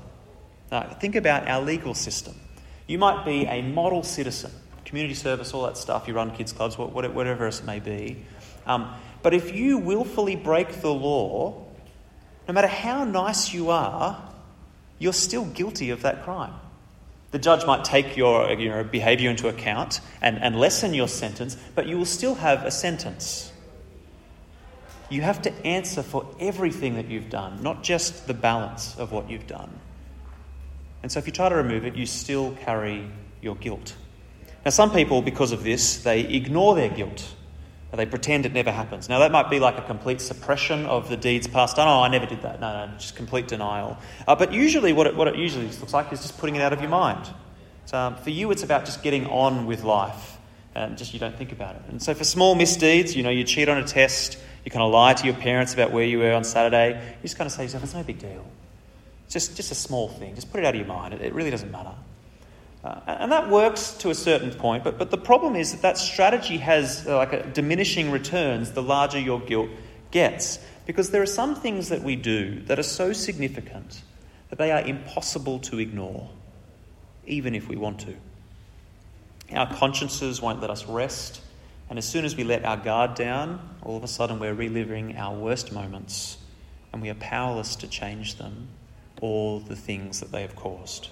Now, 0.73 0.97
think 0.99 1.15
about 1.15 1.47
our 1.47 1.61
legal 1.61 1.93
system. 1.93 2.41
You 2.87 2.97
might 2.97 3.27
be 3.27 3.45
a 3.45 3.61
model 3.61 4.03
citizen 4.03 4.53
community 4.87 5.15
service, 5.15 5.53
all 5.53 5.65
that 5.65 5.77
stuff. 5.77 6.09
You 6.09 6.15
run 6.15 6.31
kids' 6.31 6.53
clubs, 6.53 6.79
whatever 6.79 7.47
it 7.47 7.63
may 7.67 7.81
be. 7.81 8.25
Um, 8.67 8.95
but 9.23 9.35
if 9.35 9.55
you 9.55 9.79
willfully 9.79 10.37
break 10.37 10.81
the 10.81 10.93
law, 10.93 11.67
no 12.49 12.55
matter 12.55 12.69
how 12.69 13.05
nice 13.05 13.53
you 13.53 13.71
are, 13.71 14.33
you're 14.99 15.13
still 15.13 15.45
guilty 15.45 15.91
of 15.91 16.03
that 16.03 16.23
crime. 16.25 16.55
The 17.33 17.39
judge 17.39 17.67
might 17.67 17.85
take 17.85 18.17
your 18.17 18.51
you 18.53 18.69
know, 18.69 18.85
behaviour 18.85 19.29
into 19.29 19.49
account 19.49 20.01
and, 20.23 20.41
and 20.41 20.59
lessen 20.59 20.95
your 20.95 21.09
sentence, 21.09 21.57
but 21.75 21.87
you 21.87 21.99
will 21.99 22.07
still 22.07 22.37
have 22.37 22.65
a 22.65 22.71
sentence. 22.71 23.53
You 25.11 25.23
have 25.23 25.43
to 25.43 25.67
answer 25.67 26.03
for 26.03 26.35
everything 26.41 26.95
that 26.95 27.09
you've 27.09 27.29
done, 27.29 27.63
not 27.63 27.83
just 27.83 28.27
the 28.27 28.35
balance 28.35 28.97
of 28.97 29.13
what 29.13 29.29
you've 29.29 29.47
done. 29.47 29.71
And 31.03 31.13
so 31.13 31.19
if 31.19 31.27
you 31.27 31.33
try 31.33 31.49
to 31.49 31.57
remove 31.57 31.85
it, 31.85 31.95
you 31.95 32.07
still 32.07 32.53
carry 32.65 33.09
your 33.43 33.57
guilt. 33.57 33.95
Now, 34.67 34.71
some 34.71 34.91
people, 34.91 35.23
because 35.23 35.53
of 35.53 35.63
this, 35.63 35.99
they 36.03 36.23
ignore 36.23 36.75
their 36.75 36.89
guilt. 36.89 37.25
They 37.95 38.05
pretend 38.05 38.47
it 38.47 38.53
never 38.53 38.73
happens. 38.73 39.09
Now, 39.09 39.21
that 39.21 39.31
might 39.31 39.49
be 39.49 39.61
like 39.61 39.79
a 39.79 39.83
complete 39.83 40.21
suppression 40.21 40.87
of 40.87 41.09
the 41.09 41.17
deeds 41.17 41.47
past 41.47 41.77
done. 41.77 41.87
Oh, 41.87 42.03
I 42.03 42.09
never 42.09 42.27
did 42.27 42.43
that. 42.43 42.61
No, 42.61 42.85
no, 42.87 42.93
just 42.99 43.15
complete 43.15 43.47
denial. 43.47 43.97
Uh, 44.27 44.35
but 44.35 44.53
usually, 44.53 44.93
what 44.93 45.07
it, 45.07 45.15
what 45.15 45.29
it 45.29 45.37
usually 45.37 45.67
looks 45.67 45.95
like 45.95 46.13
is 46.13 46.21
just 46.21 46.37
putting 46.37 46.57
it 46.57 46.63
out 46.63 46.73
of 46.73 46.81
your 46.81 46.91
mind. 46.91 47.33
So, 47.85 47.97
um, 47.97 48.17
for 48.17 48.31
you, 48.31 48.51
it's 48.51 48.65
about 48.65 48.87
just 48.87 49.05
getting 49.05 49.29
on 49.29 49.67
with 49.67 49.85
life. 49.85 50.37
And 50.75 50.99
just 50.99 51.15
you 51.15 51.21
don't 51.21 51.39
think 51.39 51.53
about 51.53 51.77
it. 51.77 51.83
And 51.89 52.03
so, 52.03 52.13
for 52.13 52.25
small 52.25 52.57
misdeeds, 52.57 53.15
you 53.15 53.23
know, 53.23 53.31
you 53.31 53.45
cheat 53.45 53.69
on 53.69 53.79
a 53.79 53.85
test, 53.85 54.37
you 54.65 54.73
kind 54.73 54.83
of 54.83 54.91
lie 54.91 55.15
to 55.15 55.25
your 55.25 55.37
parents 55.37 55.75
about 55.75 55.93
where 55.93 56.05
you 56.05 56.19
were 56.19 56.33
on 56.33 56.43
Saturday, 56.43 57.01
you 57.01 57.23
just 57.23 57.39
kind 57.39 57.47
of 57.47 57.53
say 57.53 57.59
to 57.59 57.63
yourself, 57.63 57.85
it's 57.85 57.95
no 57.95 58.03
big 58.03 58.19
deal. 58.19 58.45
It's 59.27 59.33
just, 59.33 59.57
just 59.57 59.71
a 59.71 59.77
small 59.77 60.09
thing. 60.09 60.35
Just 60.35 60.51
put 60.51 60.59
it 60.59 60.67
out 60.67 60.75
of 60.75 60.81
your 60.81 60.89
mind. 60.89 61.15
It, 61.15 61.23
it 61.23 61.35
really 61.35 61.51
doesn't 61.51 61.71
matter. 61.71 61.95
Uh, 62.87 63.01
and 63.07 63.33
that 63.33 63.51
works 63.51 63.93
to 63.95 64.11
a 64.11 64.15
certain 64.15 64.53
point, 64.53 64.85
but, 64.85 64.97
but 64.97 65.11
the 65.11 65.19
problem 65.19 65.57
is 65.57 65.73
that 65.73 65.83
that 65.83 65.99
strategy 65.99 66.59
has 66.59 67.05
uh, 67.07 67.17
like 67.17 67.33
a 67.33 67.43
diminishing 67.43 68.13
returns 68.13 68.73
the 68.73 68.83
larger 68.83 69.19
your 69.19 69.41
guilt 69.41 69.71
gets. 70.13 70.61
Because 70.87 71.11
there 71.11 71.21
are 71.21 71.27
some 71.27 71.57
things 71.57 71.89
that 71.89 72.03
we 72.03 72.15
do 72.15 72.61
that 72.67 72.79
are 72.79 72.85
so 72.85 73.13
significant 73.13 74.03
that 74.51 74.59
they 74.59 74.71
are 74.71 74.83
impossible 74.83 75.59
to 75.59 75.81
ignore. 75.81 76.31
even 77.27 77.57
if 77.57 77.69
we 77.69 77.75
want 77.75 77.99
to. 77.99 78.15
Our 79.53 79.73
consciences 79.75 80.41
won't 80.41 80.61
let 80.61 80.71
us 80.71 80.87
rest, 80.87 81.41
and 81.91 81.99
as 81.99 82.07
soon 82.07 82.25
as 82.25 82.37
we 82.37 82.45
let 82.45 82.65
our 82.65 82.77
guard 82.77 83.17
down, 83.17 83.79
all 83.83 83.97
of 83.97 84.05
a 84.05 84.09
sudden 84.09 84.39
we're 84.39 84.55
reliving 84.55 85.17
our 85.17 85.37
worst 85.37 85.73
moments, 85.73 86.39
and 86.93 87.03
we 87.03 87.11
are 87.11 87.15
powerless 87.15 87.75
to 87.77 87.89
change 87.89 88.37
them, 88.37 88.69
all 89.21 89.59
the 89.59 89.75
things 89.75 90.21
that 90.21 90.31
they 90.31 90.43
have 90.43 90.55
caused. 90.55 91.09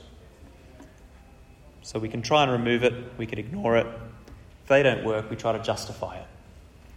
So 1.84 1.98
we 1.98 2.08
can 2.08 2.22
try 2.22 2.42
and 2.42 2.50
remove 2.50 2.82
it, 2.82 2.94
we 3.18 3.26
can 3.26 3.38
ignore 3.38 3.76
it. 3.76 3.86
If 3.86 4.68
they 4.68 4.82
don't 4.82 5.04
work, 5.04 5.28
we 5.28 5.36
try 5.36 5.52
to 5.52 5.62
justify 5.62 6.16
it. 6.16 6.26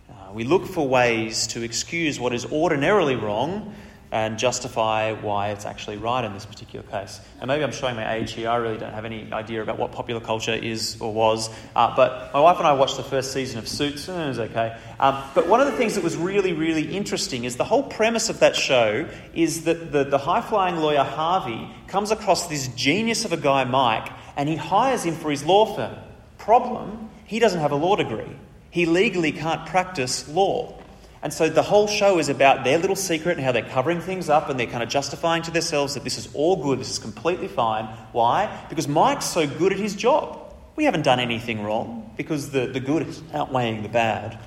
Uh, 0.09 0.31
we 0.33 0.45
look 0.45 0.65
for 0.65 0.87
ways 0.87 1.47
to 1.47 1.61
excuse 1.61 2.21
what 2.21 2.31
is 2.31 2.45
ordinarily 2.45 3.17
wrong 3.17 3.75
and 4.13 4.39
justify 4.39 5.11
why 5.11 5.49
it's 5.49 5.65
actually 5.65 5.97
right 5.97 6.23
in 6.23 6.33
this 6.33 6.45
particular 6.45 6.87
case. 6.87 7.19
And 7.41 7.49
maybe 7.49 7.65
I'm 7.65 7.73
showing 7.73 7.97
my 7.97 8.13
age 8.13 8.31
here. 8.31 8.49
I 8.49 8.55
really 8.55 8.77
don't 8.77 8.93
have 8.93 9.03
any 9.03 9.29
idea 9.33 9.61
about 9.61 9.77
what 9.77 9.91
popular 9.91 10.21
culture 10.21 10.53
is 10.53 10.95
or 11.01 11.13
was. 11.13 11.49
Uh, 11.75 11.93
but 11.93 12.33
my 12.33 12.39
wife 12.39 12.57
and 12.57 12.65
I 12.65 12.71
watched 12.71 12.95
the 12.95 13.03
first 13.03 13.33
season 13.33 13.59
of 13.59 13.67
Suits, 13.67 14.07
and 14.07 14.17
it 14.21 14.27
was 14.29 14.39
okay. 14.39 14.77
Um, 15.01 15.21
but 15.35 15.47
one 15.47 15.59
of 15.59 15.67
the 15.67 15.75
things 15.75 15.95
that 15.95 16.03
was 16.05 16.15
really, 16.15 16.53
really 16.53 16.95
interesting 16.95 17.43
is 17.43 17.57
the 17.57 17.65
whole 17.65 17.83
premise 17.83 18.29
of 18.29 18.39
that 18.39 18.55
show 18.55 19.09
is 19.33 19.65
that 19.65 19.91
the, 19.91 20.05
the 20.05 20.17
high 20.17 20.39
flying 20.39 20.77
lawyer 20.77 21.03
Harvey 21.03 21.69
comes 21.87 22.11
across 22.11 22.47
this 22.47 22.69
genius 22.69 23.25
of 23.25 23.33
a 23.33 23.37
guy, 23.37 23.65
Mike, 23.65 24.09
and 24.37 24.47
he 24.47 24.55
hires 24.55 25.03
him 25.03 25.15
for 25.15 25.29
his 25.29 25.43
law 25.43 25.65
firm. 25.75 25.95
Problem, 26.37 27.09
he 27.25 27.39
doesn't 27.39 27.59
have 27.59 27.71
a 27.71 27.75
law 27.75 27.95
degree. 27.97 28.37
He 28.69 28.85
legally 28.85 29.31
can't 29.33 29.65
practice 29.65 30.29
law. 30.29 30.79
And 31.23 31.33
so 31.33 31.49
the 31.49 31.63
whole 31.63 31.87
show 31.87 32.19
is 32.19 32.29
about 32.29 32.63
their 32.63 32.77
little 32.77 32.95
secret 32.95 33.37
and 33.37 33.43
how 33.43 33.51
they're 33.51 33.63
covering 33.63 33.99
things 33.99 34.29
up 34.29 34.49
and 34.49 34.59
they're 34.59 34.67
kind 34.67 34.83
of 34.83 34.89
justifying 34.89 35.41
to 35.43 35.51
themselves 35.51 35.95
that 35.95 36.03
this 36.03 36.19
is 36.19 36.29
all 36.35 36.63
good, 36.63 36.79
this 36.79 36.91
is 36.91 36.99
completely 36.99 37.47
fine. 37.47 37.85
Why? 38.11 38.65
Because 38.69 38.87
Mike's 38.87 39.25
so 39.25 39.47
good 39.47 39.73
at 39.73 39.79
his 39.79 39.95
job. 39.95 40.53
We 40.75 40.85
haven't 40.85 41.01
done 41.01 41.19
anything 41.19 41.63
wrong 41.63 42.13
because 42.15 42.51
the, 42.51 42.67
the 42.67 42.79
good 42.79 43.07
is 43.07 43.21
outweighing 43.33 43.81
the 43.81 43.89
bad. 43.89 44.39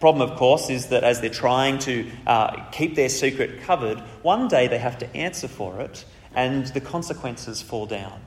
Problem, 0.00 0.26
of 0.28 0.38
course, 0.38 0.70
is 0.70 0.86
that 0.86 1.04
as 1.04 1.20
they're 1.20 1.28
trying 1.28 1.78
to 1.80 2.10
uh, 2.26 2.64
keep 2.70 2.94
their 2.94 3.10
secret 3.10 3.60
covered, 3.60 3.98
one 4.22 4.48
day 4.48 4.66
they 4.68 4.78
have 4.78 4.98
to 5.00 5.14
answer 5.14 5.48
for 5.48 5.82
it 5.82 6.06
and 6.34 6.66
the 6.68 6.80
consequences 6.80 7.60
fall 7.60 7.84
down. 7.84 8.18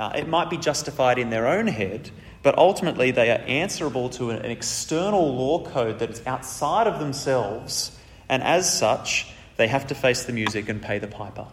Uh, 0.00 0.10
it 0.16 0.26
might 0.26 0.48
be 0.48 0.56
justified 0.56 1.18
in 1.18 1.28
their 1.28 1.46
own 1.46 1.66
head, 1.66 2.10
but 2.42 2.56
ultimately 2.56 3.10
they 3.10 3.30
are 3.30 3.42
answerable 3.46 4.08
to 4.08 4.30
an 4.30 4.46
external 4.46 5.36
law 5.36 5.62
code 5.62 5.98
that 5.98 6.08
is 6.08 6.26
outside 6.26 6.86
of 6.86 6.98
themselves, 6.98 7.94
and 8.26 8.42
as 8.42 8.78
such, 8.78 9.30
they 9.58 9.68
have 9.68 9.86
to 9.88 9.94
face 9.94 10.24
the 10.24 10.32
music 10.32 10.70
and 10.70 10.80
pay 10.80 10.98
the 10.98 11.06
piper. 11.06 11.46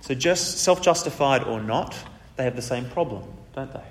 So, 0.00 0.16
just 0.16 0.58
self 0.58 0.82
justified 0.82 1.44
or 1.44 1.62
not, 1.62 1.96
they 2.34 2.42
have 2.42 2.56
the 2.56 2.62
same 2.62 2.90
problem, 2.90 3.22
don't 3.54 3.72
they? 3.72 3.86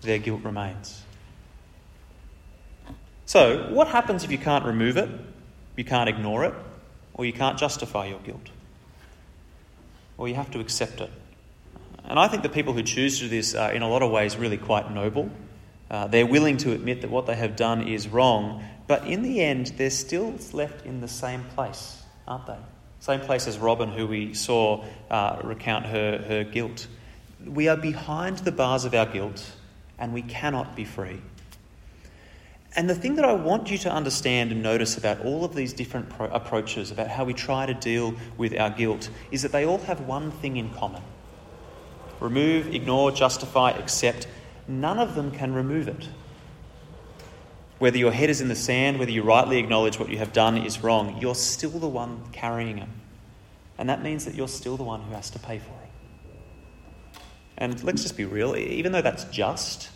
Their 0.00 0.18
guilt 0.18 0.40
remains. 0.42 1.02
So, 3.26 3.68
what 3.70 3.88
happens 3.88 4.24
if 4.24 4.30
you 4.30 4.38
can't 4.38 4.64
remove 4.64 4.96
it, 4.96 5.10
you 5.76 5.84
can't 5.84 6.08
ignore 6.08 6.46
it, 6.46 6.54
or 7.12 7.26
you 7.26 7.34
can't 7.34 7.58
justify 7.58 8.06
your 8.06 8.20
guilt? 8.20 8.48
Or 10.16 10.28
you 10.28 10.34
have 10.34 10.50
to 10.52 10.60
accept 10.60 11.02
it. 11.02 11.10
And 12.10 12.18
I 12.18 12.26
think 12.26 12.42
the 12.42 12.48
people 12.48 12.72
who 12.72 12.82
choose 12.82 13.18
to 13.18 13.24
do 13.26 13.30
this 13.30 13.54
are, 13.54 13.70
in 13.70 13.82
a 13.82 13.88
lot 13.88 14.02
of 14.02 14.10
ways, 14.10 14.36
really 14.36 14.58
quite 14.58 14.90
noble. 14.90 15.30
Uh, 15.88 16.08
they're 16.08 16.26
willing 16.26 16.56
to 16.56 16.72
admit 16.72 17.02
that 17.02 17.10
what 17.10 17.26
they 17.26 17.36
have 17.36 17.54
done 17.54 17.86
is 17.86 18.08
wrong, 18.08 18.64
but 18.88 19.06
in 19.06 19.22
the 19.22 19.40
end, 19.40 19.68
they're 19.76 19.90
still 19.90 20.34
left 20.52 20.84
in 20.84 21.00
the 21.00 21.06
same 21.06 21.44
place, 21.54 22.02
aren't 22.26 22.48
they? 22.48 22.58
Same 22.98 23.20
place 23.20 23.46
as 23.46 23.58
Robin, 23.58 23.92
who 23.92 24.08
we 24.08 24.34
saw 24.34 24.84
uh, 25.08 25.38
recount 25.44 25.86
her, 25.86 26.18
her 26.18 26.42
guilt. 26.42 26.88
We 27.46 27.68
are 27.68 27.76
behind 27.76 28.38
the 28.38 28.50
bars 28.50 28.84
of 28.84 28.92
our 28.92 29.06
guilt, 29.06 29.48
and 29.96 30.12
we 30.12 30.22
cannot 30.22 30.74
be 30.74 30.84
free. 30.84 31.22
And 32.74 32.90
the 32.90 32.96
thing 32.96 33.14
that 33.14 33.24
I 33.24 33.34
want 33.34 33.70
you 33.70 33.78
to 33.78 33.92
understand 33.92 34.50
and 34.50 34.64
notice 34.64 34.98
about 34.98 35.24
all 35.24 35.44
of 35.44 35.54
these 35.54 35.72
different 35.72 36.08
pro- 36.08 36.26
approaches, 36.26 36.90
about 36.90 37.06
how 37.06 37.22
we 37.22 37.34
try 37.34 37.66
to 37.66 37.74
deal 37.74 38.16
with 38.36 38.58
our 38.58 38.70
guilt, 38.70 39.10
is 39.30 39.42
that 39.42 39.52
they 39.52 39.64
all 39.64 39.78
have 39.78 40.00
one 40.00 40.32
thing 40.32 40.56
in 40.56 40.70
common 40.70 41.02
remove, 42.20 42.74
ignore, 42.74 43.10
justify, 43.10 43.72
accept. 43.72 44.26
None 44.68 44.98
of 44.98 45.14
them 45.14 45.30
can 45.30 45.54
remove 45.54 45.88
it. 45.88 46.08
Whether 47.78 47.98
your 47.98 48.12
head 48.12 48.28
is 48.28 48.40
in 48.40 48.48
the 48.48 48.54
sand, 48.54 48.98
whether 48.98 49.10
you 49.10 49.22
rightly 49.22 49.58
acknowledge 49.58 49.98
what 49.98 50.10
you 50.10 50.18
have 50.18 50.32
done 50.32 50.58
is 50.58 50.82
wrong, 50.82 51.18
you're 51.20 51.34
still 51.34 51.70
the 51.70 51.88
one 51.88 52.22
carrying 52.32 52.78
it. 52.78 52.88
And 53.78 53.88
that 53.88 54.02
means 54.02 54.26
that 54.26 54.34
you're 54.34 54.48
still 54.48 54.76
the 54.76 54.84
one 54.84 55.00
who 55.00 55.14
has 55.14 55.30
to 55.30 55.38
pay 55.38 55.58
for 55.58 55.72
it. 55.72 57.22
And 57.56 57.82
let's 57.84 58.02
just 58.02 58.16
be 58.16 58.24
real, 58.26 58.54
even 58.56 58.92
though 58.92 59.02
that's 59.02 59.24
just, 59.24 59.88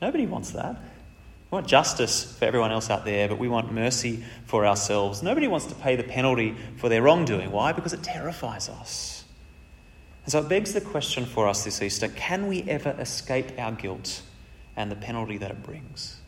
nobody 0.00 0.26
wants 0.26 0.50
that. 0.52 0.76
We 1.50 1.56
want 1.56 1.66
justice 1.66 2.36
for 2.38 2.46
everyone 2.46 2.72
else 2.72 2.88
out 2.88 3.04
there, 3.04 3.28
but 3.28 3.38
we 3.38 3.46
want 3.46 3.70
mercy 3.70 4.24
for 4.46 4.64
ourselves. 4.64 5.22
Nobody 5.22 5.46
wants 5.48 5.66
to 5.66 5.74
pay 5.74 5.96
the 5.96 6.02
penalty 6.02 6.56
for 6.78 6.88
their 6.88 7.02
wrongdoing. 7.02 7.50
Why? 7.52 7.72
Because 7.72 7.92
it 7.92 8.02
terrifies 8.02 8.68
us. 8.68 9.11
And 10.24 10.32
so 10.32 10.40
it 10.40 10.48
begs 10.48 10.72
the 10.72 10.80
question 10.80 11.24
for 11.24 11.48
us 11.48 11.64
this 11.64 11.82
Easter 11.82 12.08
can 12.08 12.46
we 12.46 12.62
ever 12.64 12.94
escape 12.98 13.58
our 13.58 13.72
guilt 13.72 14.22
and 14.76 14.90
the 14.90 14.96
penalty 14.96 15.38
that 15.38 15.50
it 15.50 15.62
brings? 15.62 16.20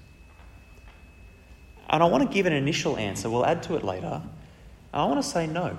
And 1.89 2.03
I 2.03 2.07
want 2.07 2.29
to 2.29 2.35
give 2.35 2.47
an 2.47 2.53
initial 2.53 2.97
answer, 2.97 3.31
we'll 3.31 3.47
add 3.47 3.63
to 3.65 3.77
it 3.77 3.85
later. 3.85 4.23
I 4.93 5.05
want 5.05 5.23
to 5.23 5.29
say 5.29 5.47
no. 5.47 5.77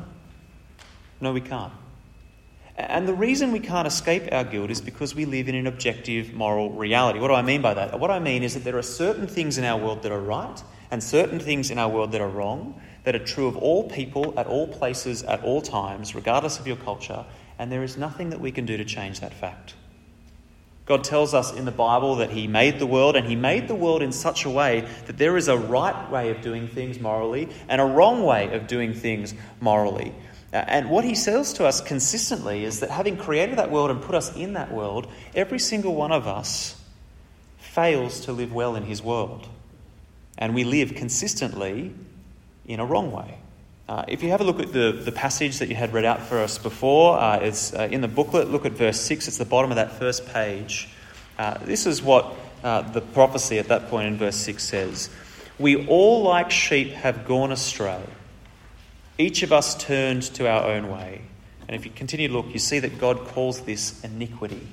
No, 1.19 1.33
we 1.33 1.41
can't. 1.41 1.73
And 2.77 3.07
the 3.07 3.13
reason 3.13 3.53
we 3.53 3.61
can't 3.61 3.87
escape 3.87 4.23
our 4.33 4.43
guilt 4.43 4.69
is 4.69 4.81
because 4.81 5.15
we 5.15 5.23
live 5.23 5.47
in 5.47 5.55
an 5.55 5.65
objective 5.65 6.33
moral 6.33 6.71
reality. 6.71 7.19
What 7.19 7.29
do 7.29 7.33
I 7.33 7.41
mean 7.41 7.61
by 7.61 7.73
that? 7.73 7.97
What 7.99 8.11
I 8.11 8.19
mean 8.19 8.43
is 8.43 8.53
that 8.53 8.65
there 8.65 8.77
are 8.77 8.83
certain 8.83 9.27
things 9.27 9.57
in 9.57 9.63
our 9.63 9.79
world 9.79 10.03
that 10.03 10.11
are 10.11 10.19
right 10.19 10.61
and 10.91 11.01
certain 11.01 11.39
things 11.39 11.71
in 11.71 11.77
our 11.77 11.89
world 11.89 12.11
that 12.11 12.19
are 12.19 12.29
wrong, 12.29 12.79
that 13.05 13.15
are 13.15 13.23
true 13.23 13.47
of 13.47 13.55
all 13.55 13.89
people 13.89 14.33
at 14.37 14.47
all 14.47 14.67
places 14.67 15.23
at 15.23 15.41
all 15.43 15.61
times, 15.61 16.15
regardless 16.15 16.59
of 16.59 16.67
your 16.67 16.75
culture, 16.75 17.25
and 17.57 17.71
there 17.71 17.83
is 17.83 17.97
nothing 17.97 18.29
that 18.29 18.39
we 18.39 18.51
can 18.51 18.65
do 18.65 18.77
to 18.77 18.85
change 18.85 19.19
that 19.19 19.33
fact. 19.33 19.75
God 20.85 21.03
tells 21.03 21.33
us 21.33 21.51
in 21.51 21.65
the 21.65 21.71
Bible 21.71 22.17
that 22.17 22.29
He 22.29 22.47
made 22.47 22.77
the 22.77 22.85
world, 22.85 23.15
and 23.15 23.27
He 23.27 23.35
made 23.35 23.67
the 23.67 23.75
world 23.75 24.03
in 24.03 24.11
such 24.11 24.45
a 24.45 24.49
way 24.49 24.87
that 25.07 25.17
there 25.17 25.35
is 25.35 25.47
a 25.47 25.57
right 25.57 26.09
way 26.11 26.29
of 26.29 26.41
doing 26.41 26.67
things 26.67 26.99
morally 26.99 27.49
and 27.67 27.81
a 27.81 27.85
wrong 27.85 28.23
way 28.23 28.53
of 28.53 28.67
doing 28.67 28.93
things 28.93 29.33
morally. 29.59 30.13
Uh, 30.53 30.57
and 30.57 30.89
what 30.89 31.03
He 31.03 31.15
says 31.15 31.53
to 31.53 31.65
us 31.65 31.81
consistently 31.81 32.63
is 32.63 32.81
that 32.81 32.91
having 32.91 33.17
created 33.17 33.57
that 33.57 33.71
world 33.71 33.89
and 33.89 34.01
put 34.01 34.13
us 34.13 34.35
in 34.35 34.53
that 34.53 34.71
world, 34.71 35.11
every 35.33 35.59
single 35.59 35.95
one 35.95 36.11
of 36.11 36.27
us 36.27 36.79
fails 37.57 38.21
to 38.21 38.31
live 38.31 38.53
well 38.53 38.75
in 38.75 38.83
His 38.83 39.01
world. 39.01 39.47
And 40.37 40.53
we 40.53 40.65
live 40.65 40.93
consistently 40.93 41.95
in 42.67 42.79
a 42.79 42.85
wrong 42.85 43.11
way. 43.11 43.39
Uh, 43.87 44.03
if 44.07 44.23
you 44.23 44.29
have 44.29 44.41
a 44.41 44.43
look 44.43 44.59
at 44.59 44.73
the, 44.73 44.91
the 44.91 45.11
passage 45.11 45.59
that 45.59 45.69
you 45.69 45.75
had 45.75 45.93
read 45.93 46.05
out 46.05 46.19
for 46.19 46.39
us 46.39 46.57
before, 46.57 47.19
uh, 47.19 47.37
it's 47.37 47.71
uh, 47.73 47.87
in 47.91 48.01
the 48.01 48.07
booklet. 48.07 48.49
Look 48.49 48.65
at 48.65 48.71
verse 48.71 48.99
6, 48.99 49.27
it's 49.27 49.37
the 49.37 49.45
bottom 49.45 49.71
of 49.71 49.75
that 49.75 49.91
first 49.99 50.25
page. 50.25 50.89
Uh, 51.37 51.59
this 51.59 51.85
is 51.85 52.01
what 52.01 52.33
uh, 52.63 52.81
the 52.81 53.01
prophecy 53.01 53.59
at 53.59 53.67
that 53.67 53.89
point 53.89 54.07
in 54.07 54.17
verse 54.17 54.37
6 54.37 54.63
says 54.63 55.09
We 55.59 55.85
all, 55.85 56.23
like 56.23 56.49
sheep, 56.49 56.93
have 56.93 57.27
gone 57.27 57.51
astray. 57.51 58.01
Each 59.19 59.43
of 59.43 59.53
us 59.53 59.75
turned 59.75 60.23
to 60.33 60.49
our 60.49 60.63
own 60.71 60.89
way. 60.89 61.21
And 61.67 61.75
if 61.75 61.85
you 61.85 61.91
continue 61.91 62.27
to 62.27 62.33
look, 62.33 62.47
you 62.51 62.59
see 62.59 62.79
that 62.79 62.97
God 62.97 63.19
calls 63.27 63.61
this 63.61 64.03
iniquity. 64.03 64.67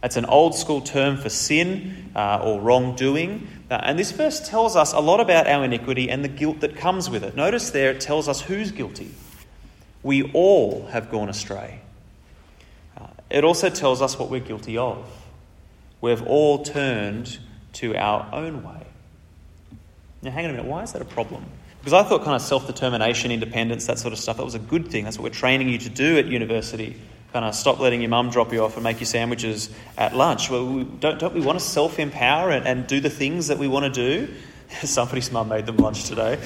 That's 0.00 0.16
an 0.16 0.26
old 0.26 0.54
school 0.54 0.80
term 0.80 1.16
for 1.16 1.28
sin 1.28 2.12
uh, 2.14 2.40
or 2.42 2.60
wrongdoing. 2.60 3.48
Uh, 3.70 3.80
and 3.82 3.98
this 3.98 4.12
verse 4.12 4.46
tells 4.48 4.76
us 4.76 4.92
a 4.92 5.00
lot 5.00 5.20
about 5.20 5.46
our 5.46 5.64
iniquity 5.64 6.08
and 6.08 6.24
the 6.24 6.28
guilt 6.28 6.60
that 6.60 6.76
comes 6.76 7.10
with 7.10 7.24
it. 7.24 7.34
Notice 7.34 7.70
there 7.70 7.90
it 7.90 8.00
tells 8.00 8.28
us 8.28 8.40
who's 8.40 8.70
guilty. 8.70 9.10
We 10.02 10.30
all 10.32 10.86
have 10.86 11.10
gone 11.10 11.28
astray. 11.28 11.80
Uh, 12.96 13.08
it 13.28 13.42
also 13.44 13.68
tells 13.68 14.00
us 14.00 14.18
what 14.18 14.30
we're 14.30 14.40
guilty 14.40 14.78
of. 14.78 15.04
We've 16.00 16.22
all 16.22 16.62
turned 16.62 17.38
to 17.74 17.96
our 17.96 18.28
own 18.32 18.62
way. 18.62 18.86
Now, 20.22 20.30
hang 20.30 20.44
on 20.44 20.50
a 20.50 20.54
minute. 20.54 20.70
Why 20.70 20.84
is 20.84 20.92
that 20.92 21.02
a 21.02 21.04
problem? 21.04 21.44
Because 21.80 21.92
I 21.92 22.08
thought 22.08 22.22
kind 22.22 22.36
of 22.36 22.42
self 22.42 22.66
determination, 22.66 23.32
independence, 23.32 23.86
that 23.86 23.98
sort 23.98 24.12
of 24.12 24.18
stuff, 24.20 24.36
that 24.36 24.44
was 24.44 24.54
a 24.54 24.60
good 24.60 24.88
thing. 24.88 25.04
That's 25.04 25.18
what 25.18 25.24
we're 25.24 25.38
training 25.38 25.68
you 25.68 25.78
to 25.78 25.88
do 25.88 26.18
at 26.18 26.26
university 26.26 26.96
kind 27.32 27.44
of 27.44 27.54
stop 27.54 27.78
letting 27.78 28.00
your 28.00 28.10
mum 28.10 28.30
drop 28.30 28.52
you 28.52 28.64
off 28.64 28.74
and 28.76 28.84
make 28.84 29.00
you 29.00 29.06
sandwiches 29.06 29.70
at 29.96 30.16
lunch. 30.16 30.50
Well, 30.50 30.66
we, 30.66 30.84
don't, 30.84 31.18
don't 31.18 31.34
we 31.34 31.40
want 31.40 31.58
to 31.58 31.64
self 31.64 31.98
empower 31.98 32.50
and, 32.50 32.66
and 32.66 32.86
do 32.86 33.00
the 33.00 33.10
things 33.10 33.48
that 33.48 33.58
we 33.58 33.68
want 33.68 33.92
to 33.92 34.26
do? 34.26 34.32
Somebody's 34.82 35.30
mum 35.30 35.48
made 35.48 35.66
them 35.66 35.76
lunch 35.76 36.04
today. 36.04 36.34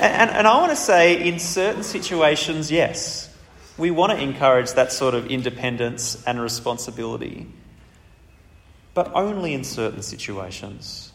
and, 0.00 0.30
and 0.30 0.46
I 0.46 0.58
want 0.58 0.70
to 0.70 0.76
say, 0.76 1.26
in 1.26 1.38
certain 1.38 1.82
situations, 1.82 2.70
yes, 2.70 3.34
we 3.76 3.90
want 3.90 4.12
to 4.12 4.18
encourage 4.22 4.72
that 4.72 4.92
sort 4.92 5.14
of 5.14 5.26
independence 5.28 6.22
and 6.26 6.40
responsibility, 6.40 7.46
but 8.94 9.12
only 9.14 9.54
in 9.54 9.64
certain 9.64 10.02
situations. 10.02 11.12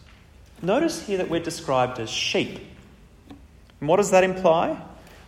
Notice 0.61 1.05
here 1.05 1.17
that 1.17 1.29
we're 1.29 1.41
described 1.41 1.99
as 1.99 2.09
sheep. 2.09 2.59
And 3.81 3.89
what 3.89 3.97
does 3.97 4.11
that 4.11 4.23
imply? 4.23 4.81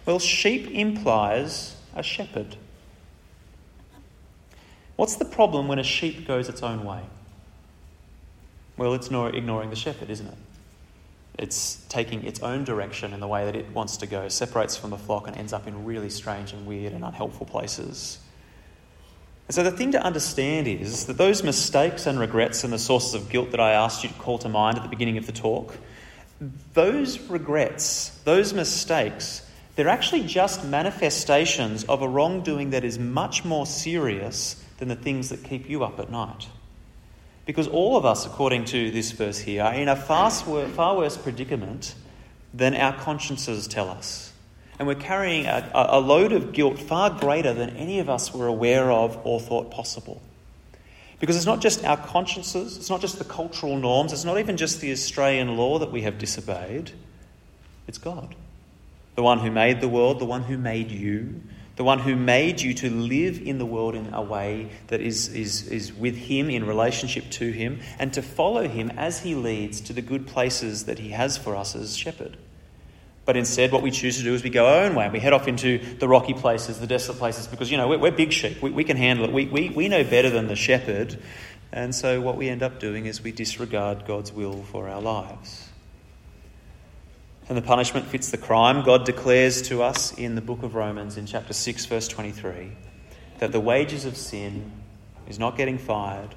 Well, 0.06 0.20
sheep 0.20 0.70
implies 0.70 1.76
a 1.96 2.04
shepherd. 2.04 2.58
What's 4.96 5.16
the 5.16 5.26
problem 5.26 5.68
when 5.68 5.80
a 5.80 5.84
sheep 5.84 6.28
goes 6.28 6.48
its 6.48 6.64
own 6.64 6.86
way? 6.86 7.02
Well, 8.78 8.94
it's 8.94 9.08
ignoring 9.08 9.70
the 9.70 9.76
shepherd, 9.76 10.10
isn't 10.10 10.28
it? 10.28 10.38
It's 11.38 11.84
taking 11.90 12.24
its 12.24 12.42
own 12.42 12.64
direction 12.64 13.14
in 13.14 13.20
the 13.20 13.28
way 13.28 13.46
that 13.46 13.56
it 13.56 13.70
wants 13.72 13.98
to 13.98 14.08
go, 14.08 14.30
separates 14.30 14.78
from 14.78 14.92
the 14.92 14.98
flock, 14.98 15.28
and 15.28 15.36
ends 15.36 15.54
up 15.54 15.68
in 15.68 15.86
really 15.86 16.10
strange 16.10 16.54
and 16.54 16.66
weird 16.66 16.94
and 16.94 17.04
unhelpful 17.04 17.46
places. 17.46 18.20
And 19.48 19.56
so, 19.56 19.64
the 19.64 19.72
thing 19.72 19.92
to 19.92 20.02
understand 20.02 20.68
is 20.68 21.06
that 21.06 21.18
those 21.18 21.44
mistakes 21.44 22.08
and 22.08 22.20
regrets 22.20 22.64
and 22.64 22.72
the 22.72 22.80
sources 22.80 23.14
of 23.14 23.30
guilt 23.30 23.52
that 23.52 23.60
I 23.60 23.74
asked 23.74 24.04
you 24.04 24.10
to 24.10 24.16
call 24.16 24.38
to 24.40 24.50
mind 24.50 24.78
at 24.78 24.84
the 24.84 24.90
beginning 24.90 25.18
of 25.18 25.26
the 25.26 25.34
talk, 25.34 25.78
those 26.74 27.20
regrets, 27.20 28.10
those 28.24 28.54
mistakes, 28.54 29.45
they're 29.76 29.90
actually 29.90 30.24
just 30.24 30.64
manifestations 30.64 31.84
of 31.86 32.02
a 32.02 32.08
wrongdoing 32.08 32.70
that 32.70 32.84
is 32.84 32.98
much 32.98 33.44
more 33.44 33.66
serious 33.66 34.64
than 34.78 34.88
the 34.88 34.96
things 34.96 35.30
that 35.30 35.44
keep 35.44 35.70
you 35.70 35.84
up 35.84 36.00
at 36.00 36.10
night. 36.10 36.48
Because 37.46 37.68
all 37.68 37.98
of 37.98 38.06
us, 38.06 38.26
according 38.26 38.66
to 38.66 38.90
this 38.92 39.12
verse 39.12 39.38
here, 39.38 39.64
are 39.64 39.74
in 39.74 39.88
a 39.88 39.96
far, 39.96 40.32
far 40.32 40.98
worse 40.98 41.18
predicament 41.18 41.94
than 42.54 42.74
our 42.74 42.94
consciences 42.94 43.68
tell 43.68 43.90
us. 43.90 44.32
And 44.80 44.88
we're 44.88 44.96
carrying 44.96 45.46
a, 45.46 45.70
a 45.74 46.00
load 46.00 46.32
of 46.32 46.54
guilt 46.54 46.80
far 46.80 47.10
greater 47.10 47.54
than 47.54 47.72
any 47.72 48.00
of 48.00 48.10
us 48.10 48.34
were 48.34 48.48
aware 48.48 48.92
of 48.92 49.20
or 49.26 49.40
thought 49.40 49.72
possible. 49.72 50.22
Because 51.20 51.38
it's 51.38 51.46
not 51.46 51.62
just 51.62 51.84
our 51.86 51.98
consciences, 51.98 52.78
it's 52.78 52.90
not 52.90 53.00
just 53.00 53.20
the 53.20 53.26
cultural 53.26 53.78
norms, 53.78 54.12
it's 54.12 54.26
not 54.26 54.38
even 54.38 54.58
just 54.58 54.82
the 54.82 54.92
Australian 54.92 55.56
law 55.56 55.80
that 55.80 55.92
we 55.92 56.02
have 56.02 56.18
disobeyed, 56.18 56.92
it's 57.88 57.98
God. 57.98 58.36
The 59.16 59.24
one 59.24 59.40
who 59.40 59.50
made 59.50 59.82
the 59.82 59.88
world, 59.88 60.20
the 60.20 60.26
one 60.26 60.44
who 60.44 60.58
made 60.58 60.92
you, 60.92 61.42
the 61.76 61.84
one 61.84 62.00
who 62.00 62.16
made 62.16 62.62
you 62.62 62.74
to 62.76 62.90
live 62.90 63.42
in 63.42 63.58
the 63.58 63.66
world 63.66 63.96
in 63.96 64.14
a 64.14 64.22
way 64.22 64.70
that 64.88 65.02
is, 65.02 65.28
is, 65.30 65.68
is 65.68 65.94
with 65.94 66.16
Him, 66.16 66.50
in 66.50 66.66
relationship 66.66 67.30
to 67.32 67.52
Him, 67.52 67.82
and 68.00 68.14
to 68.14 68.22
follow 68.22 68.68
Him 68.68 68.92
as 68.92 69.20
He 69.20 69.36
leads 69.36 69.82
to 69.82 69.94
the 69.94 70.02
good 70.02 70.28
places 70.28 70.86
that 70.86 71.00
He 71.00 71.10
has 71.10 71.38
for 71.38 71.56
us 71.56 71.76
as 71.76 71.98
shepherd. 71.98 72.38
But 73.26 73.36
instead, 73.36 73.72
what 73.72 73.82
we 73.82 73.92
choose 73.92 74.18
to 74.18 74.24
do 74.24 74.36
is 74.36 74.44
we 74.44 74.52
go 74.52 74.68
our 74.68 74.84
own 74.84 74.96
way 74.96 75.06
and 75.06 75.14
we 75.14 75.20
head 75.20 75.34
off 75.34 75.48
into 75.48 75.80
the 75.98 76.08
rocky 76.08 76.34
places, 76.34 76.80
the 76.80 76.88
desolate 76.88 77.18
places, 77.18 77.48
because, 77.48 77.72
you 77.72 77.78
know, 77.78 77.88
we're, 77.88 77.98
we're 77.98 78.12
big 78.12 78.32
sheep. 78.32 78.62
We, 78.62 78.70
we, 78.70 78.84
can 78.84 78.98
handle 78.98 79.26
it. 79.26 79.34
We, 79.34 79.46
we, 79.48 79.70
we 79.70 79.88
know 79.90 80.04
better 80.04 80.30
than 80.30 80.48
the 80.48 80.56
shepherd. 80.56 81.20
And 81.72 81.94
so 81.94 82.22
what 82.22 82.38
we 82.38 82.48
end 82.48 82.62
up 82.62 82.80
doing 82.80 83.08
is 83.08 83.22
we 83.22 83.32
disregard 83.32 84.06
God's 84.06 84.32
will 84.32 84.62
for 84.64 84.88
our 84.88 85.02
lives 85.02 85.70
and 87.48 87.58
the 87.58 87.62
punishment 87.62 88.08
fits 88.08 88.32
the 88.32 88.38
crime, 88.38 88.84
God 88.84 89.06
declares 89.06 89.62
to 89.64 89.84
us 89.84 90.14
in 90.14 90.36
the 90.36 90.42
book 90.42 90.64
of 90.64 90.74
Romans 90.74 91.18
in 91.18 91.26
chapter 91.28 91.54
6, 91.54 91.86
verse 91.86 92.08
23, 92.08 92.72
that 93.38 93.52
the 93.52 93.60
wages 93.60 94.06
of 94.06 94.18
sin 94.18 94.72
is 95.28 95.38
not 95.38 95.56
getting 95.56 95.78
fired, 95.78 96.34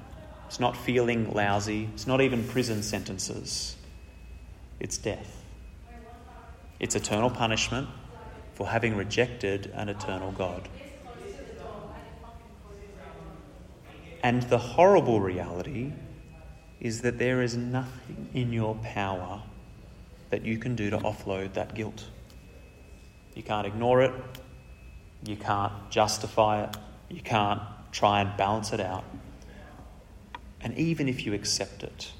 it's 0.47 0.59
not 0.59 0.77
feeling 0.77 1.31
lousy, 1.31 1.89
it's 1.93 2.05
not 2.05 2.21
even 2.21 2.43
prison 2.43 2.83
sentences, 2.83 3.75
it's 4.79 4.97
death. 4.97 5.43
It's 6.79 6.95
eternal 6.95 7.29
punishment 7.29 7.89
for 8.53 8.67
having 8.67 8.95
rejected 8.95 9.71
an 9.75 9.89
eternal 9.89 10.31
God. 10.31 10.69
And 14.23 14.43
the 14.43 14.57
horrible 14.57 15.19
reality 15.19 15.93
is 16.79 17.01
that 17.01 17.17
there 17.17 17.41
is 17.41 17.57
nothing 17.57 18.29
in 18.33 18.53
your 18.53 18.75
power 18.75 19.41
that 20.29 20.45
you 20.45 20.57
can 20.57 20.75
do 20.75 20.89
to 20.89 20.97
offload 20.97 21.53
that 21.53 21.75
guilt. 21.75 22.05
You 23.35 23.43
can't 23.43 23.65
ignore 23.65 24.01
it, 24.01 24.13
you 25.25 25.35
can't 25.35 25.73
justify 25.89 26.63
it, 26.63 26.77
you 27.09 27.21
can't 27.21 27.61
try 27.91 28.21
and 28.21 28.35
balance 28.37 28.73
it 28.73 28.79
out. 28.79 29.03
And 30.61 30.77
even 30.77 31.07
if 31.07 31.25
you 31.25 31.33
accept 31.33 31.83
it, 31.83 32.11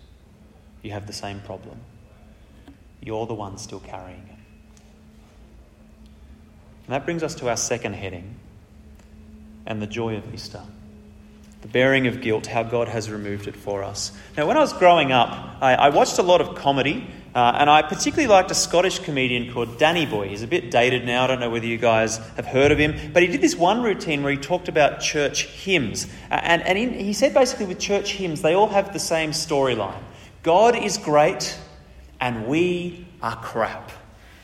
you 0.82 0.92
have 0.92 1.08
the 1.08 1.14
same 1.14 1.42
problem. 1.42 1.80
You're 3.02 3.26
the 3.26 3.34
one 3.34 3.58
still 3.58 3.80
carrying 3.80 4.28
it. 4.30 4.40
And 6.86 6.96
that 6.96 7.06
brings 7.06 7.22
us 7.22 7.36
to 7.36 7.50
our 7.50 7.58
second 7.58 7.94
heading 7.94 8.36
and 9.66 9.82
the 9.82 9.88
joy 9.88 10.16
of 10.16 10.34
Easter. 10.34 10.62
The 11.62 11.68
bearing 11.68 12.08
of 12.08 12.22
guilt, 12.22 12.48
how 12.48 12.64
God 12.64 12.88
has 12.88 13.12
removed 13.12 13.48
it 13.48 13.56
for 13.56 13.84
us. 13.84 14.12
Now, 14.38 14.48
when 14.48 14.56
I 14.56 14.62
was 14.62 14.74
growing 14.74 15.12
up, 15.12 15.58
I, 15.62 15.76
I 15.76 15.90
watched 15.90 16.18
a 16.18 16.24
lot 16.24 16.40
of 16.40 16.56
comedy 16.56 17.08
uh, 17.36 17.58
and 17.60 17.70
I 17.70 17.82
particularly 17.82 18.28
liked 18.28 18.50
a 18.52 18.56
Scottish 18.56 19.00
comedian 19.00 19.54
called 19.54 19.78
Danny 19.78 20.06
Bhoy. 20.06 20.30
He's 20.30 20.42
a 20.42 20.48
bit 20.48 20.72
dated 20.72 21.06
now. 21.06 21.26
I 21.26 21.28
don't 21.28 21.40
know 21.40 21.50
whether 21.50 21.68
you 21.68 21.78
guys 21.78 22.18
have 22.36 22.46
heard 22.46 22.72
of 22.72 22.78
him. 22.78 23.12
But 23.14 23.24
he 23.24 23.30
did 23.30 23.42
this 23.42 23.56
one 23.56 23.84
routine 23.84 24.24
where 24.24 24.32
he 24.32 24.38
talked 24.38 24.68
about 24.68 25.00
church 25.00 25.46
hymns. 25.46 26.08
Uh, 26.32 26.40
and 26.42 26.62
and 26.64 26.78
he, 26.78 27.04
he 27.04 27.14
said 27.14 27.34
basically 27.34 27.68
with 27.68 27.80
church 27.80 28.14
hymns, 28.14 28.42
they 28.42 28.54
all 28.54 28.70
have 28.70 28.94
the 28.94 29.00
same 29.00 29.32
storyline 29.32 30.02
God 30.44 30.76
is 30.76 30.98
great, 30.98 31.58
and 32.22 32.48
we 32.48 33.06
are 33.22 33.36
crap. 33.36 33.92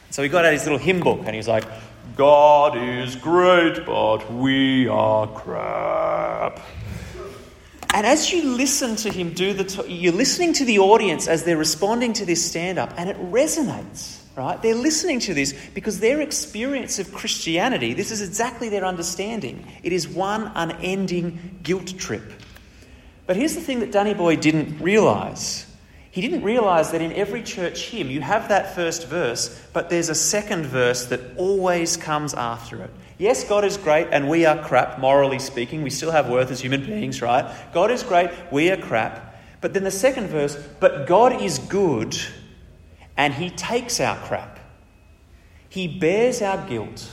So 0.10 0.24
he 0.24 0.30
got 0.30 0.45
out 0.45 0.54
his 0.54 0.63
little 0.63 0.78
hymn 0.78 1.00
book 1.00 1.21
and 1.26 1.36
he's 1.36 1.48
like, 1.48 1.65
God 2.15 2.78
is 2.78 3.15
great, 3.15 3.86
but 3.86 4.32
we 4.32 4.88
are 4.88 5.28
crap. 5.28 6.62
And 7.95 8.05
as 8.05 8.29
you 8.29 8.43
listen 8.43 8.97
to 8.97 9.10
him 9.10 9.31
do 9.31 9.53
the, 9.53 9.86
you're 9.88 10.12
listening 10.12 10.51
to 10.55 10.65
the 10.65 10.79
audience 10.79 11.29
as 11.29 11.45
they're 11.45 11.55
responding 11.55 12.12
to 12.12 12.25
this 12.25 12.45
stand 12.45 12.77
up, 12.77 12.93
and 12.97 13.10
it 13.10 13.15
resonates, 13.31 14.19
right? 14.36 14.62
They're 14.62 14.75
listening 14.75 15.21
to 15.21 15.34
this 15.34 15.55
because 15.73 16.01
their 16.01 16.19
experience 16.19 16.99
of 16.99 17.13
Christianity, 17.13 17.93
this 17.93 18.12
is 18.12 18.21
exactly 18.21 18.67
their 18.67 18.84
understanding. 18.84 19.65
It 19.81 19.93
is 19.93 20.10
one 20.10 20.51
unending 20.55 21.60
guilt 21.63 21.97
trip. 21.97 22.34
But 23.27 23.38
here's 23.38 23.55
the 23.55 23.62
thing 23.62 23.79
that 23.79 23.93
Danny 23.93 24.13
Bhoy 24.13 24.41
didn't 24.41 24.77
realize. 24.81 25.65
He 26.15 26.21
didn't 26.21 26.43
realize 26.43 26.91
that 26.91 27.01
in 27.01 27.12
every 27.12 27.43
church 27.43 27.88
hymn, 27.88 28.10
you 28.10 28.21
have 28.21 28.47
that 28.47 28.73
first 28.73 29.06
verse, 29.06 29.49
but 29.73 29.89
there's 29.89 30.08
a 30.08 30.15
second 30.15 30.65
verse 30.65 31.08
that 31.08 31.19
always 31.36 31.97
comes 31.97 32.34
after 32.34 32.82
it. 32.84 32.89
Yes, 33.17 33.43
God 33.43 33.65
is 33.65 33.75
great 33.75 34.08
and 34.12 34.30
we 34.30 34.45
are 34.45 34.63
crap, 34.63 34.97
morally 34.97 35.39
speaking. 35.39 35.84
We 35.84 35.89
still 35.89 36.12
have 36.12 36.30
worth 36.30 36.51
as 36.51 36.62
human 36.62 36.86
beings, 36.86 37.21
right? 37.21 37.54
God 37.73 37.91
is 37.91 38.01
great, 38.01 38.30
we 38.49 38.71
are 38.71 38.78
crap. 38.78 39.36
But 39.60 39.73
then 39.73 39.84
the 39.84 39.91
second 39.91 40.28
verse, 40.28 40.56
but 40.80 41.06
God 41.06 41.41
is 41.41 41.60
good 41.60 42.15
and 43.17 43.34
He 43.34 43.49
takes 43.49 43.99
our 43.99 44.15
crap. 44.15 44.58
He 45.67 45.86
bears 45.86 46.41
our 46.41 46.65
guilt. 46.65 47.10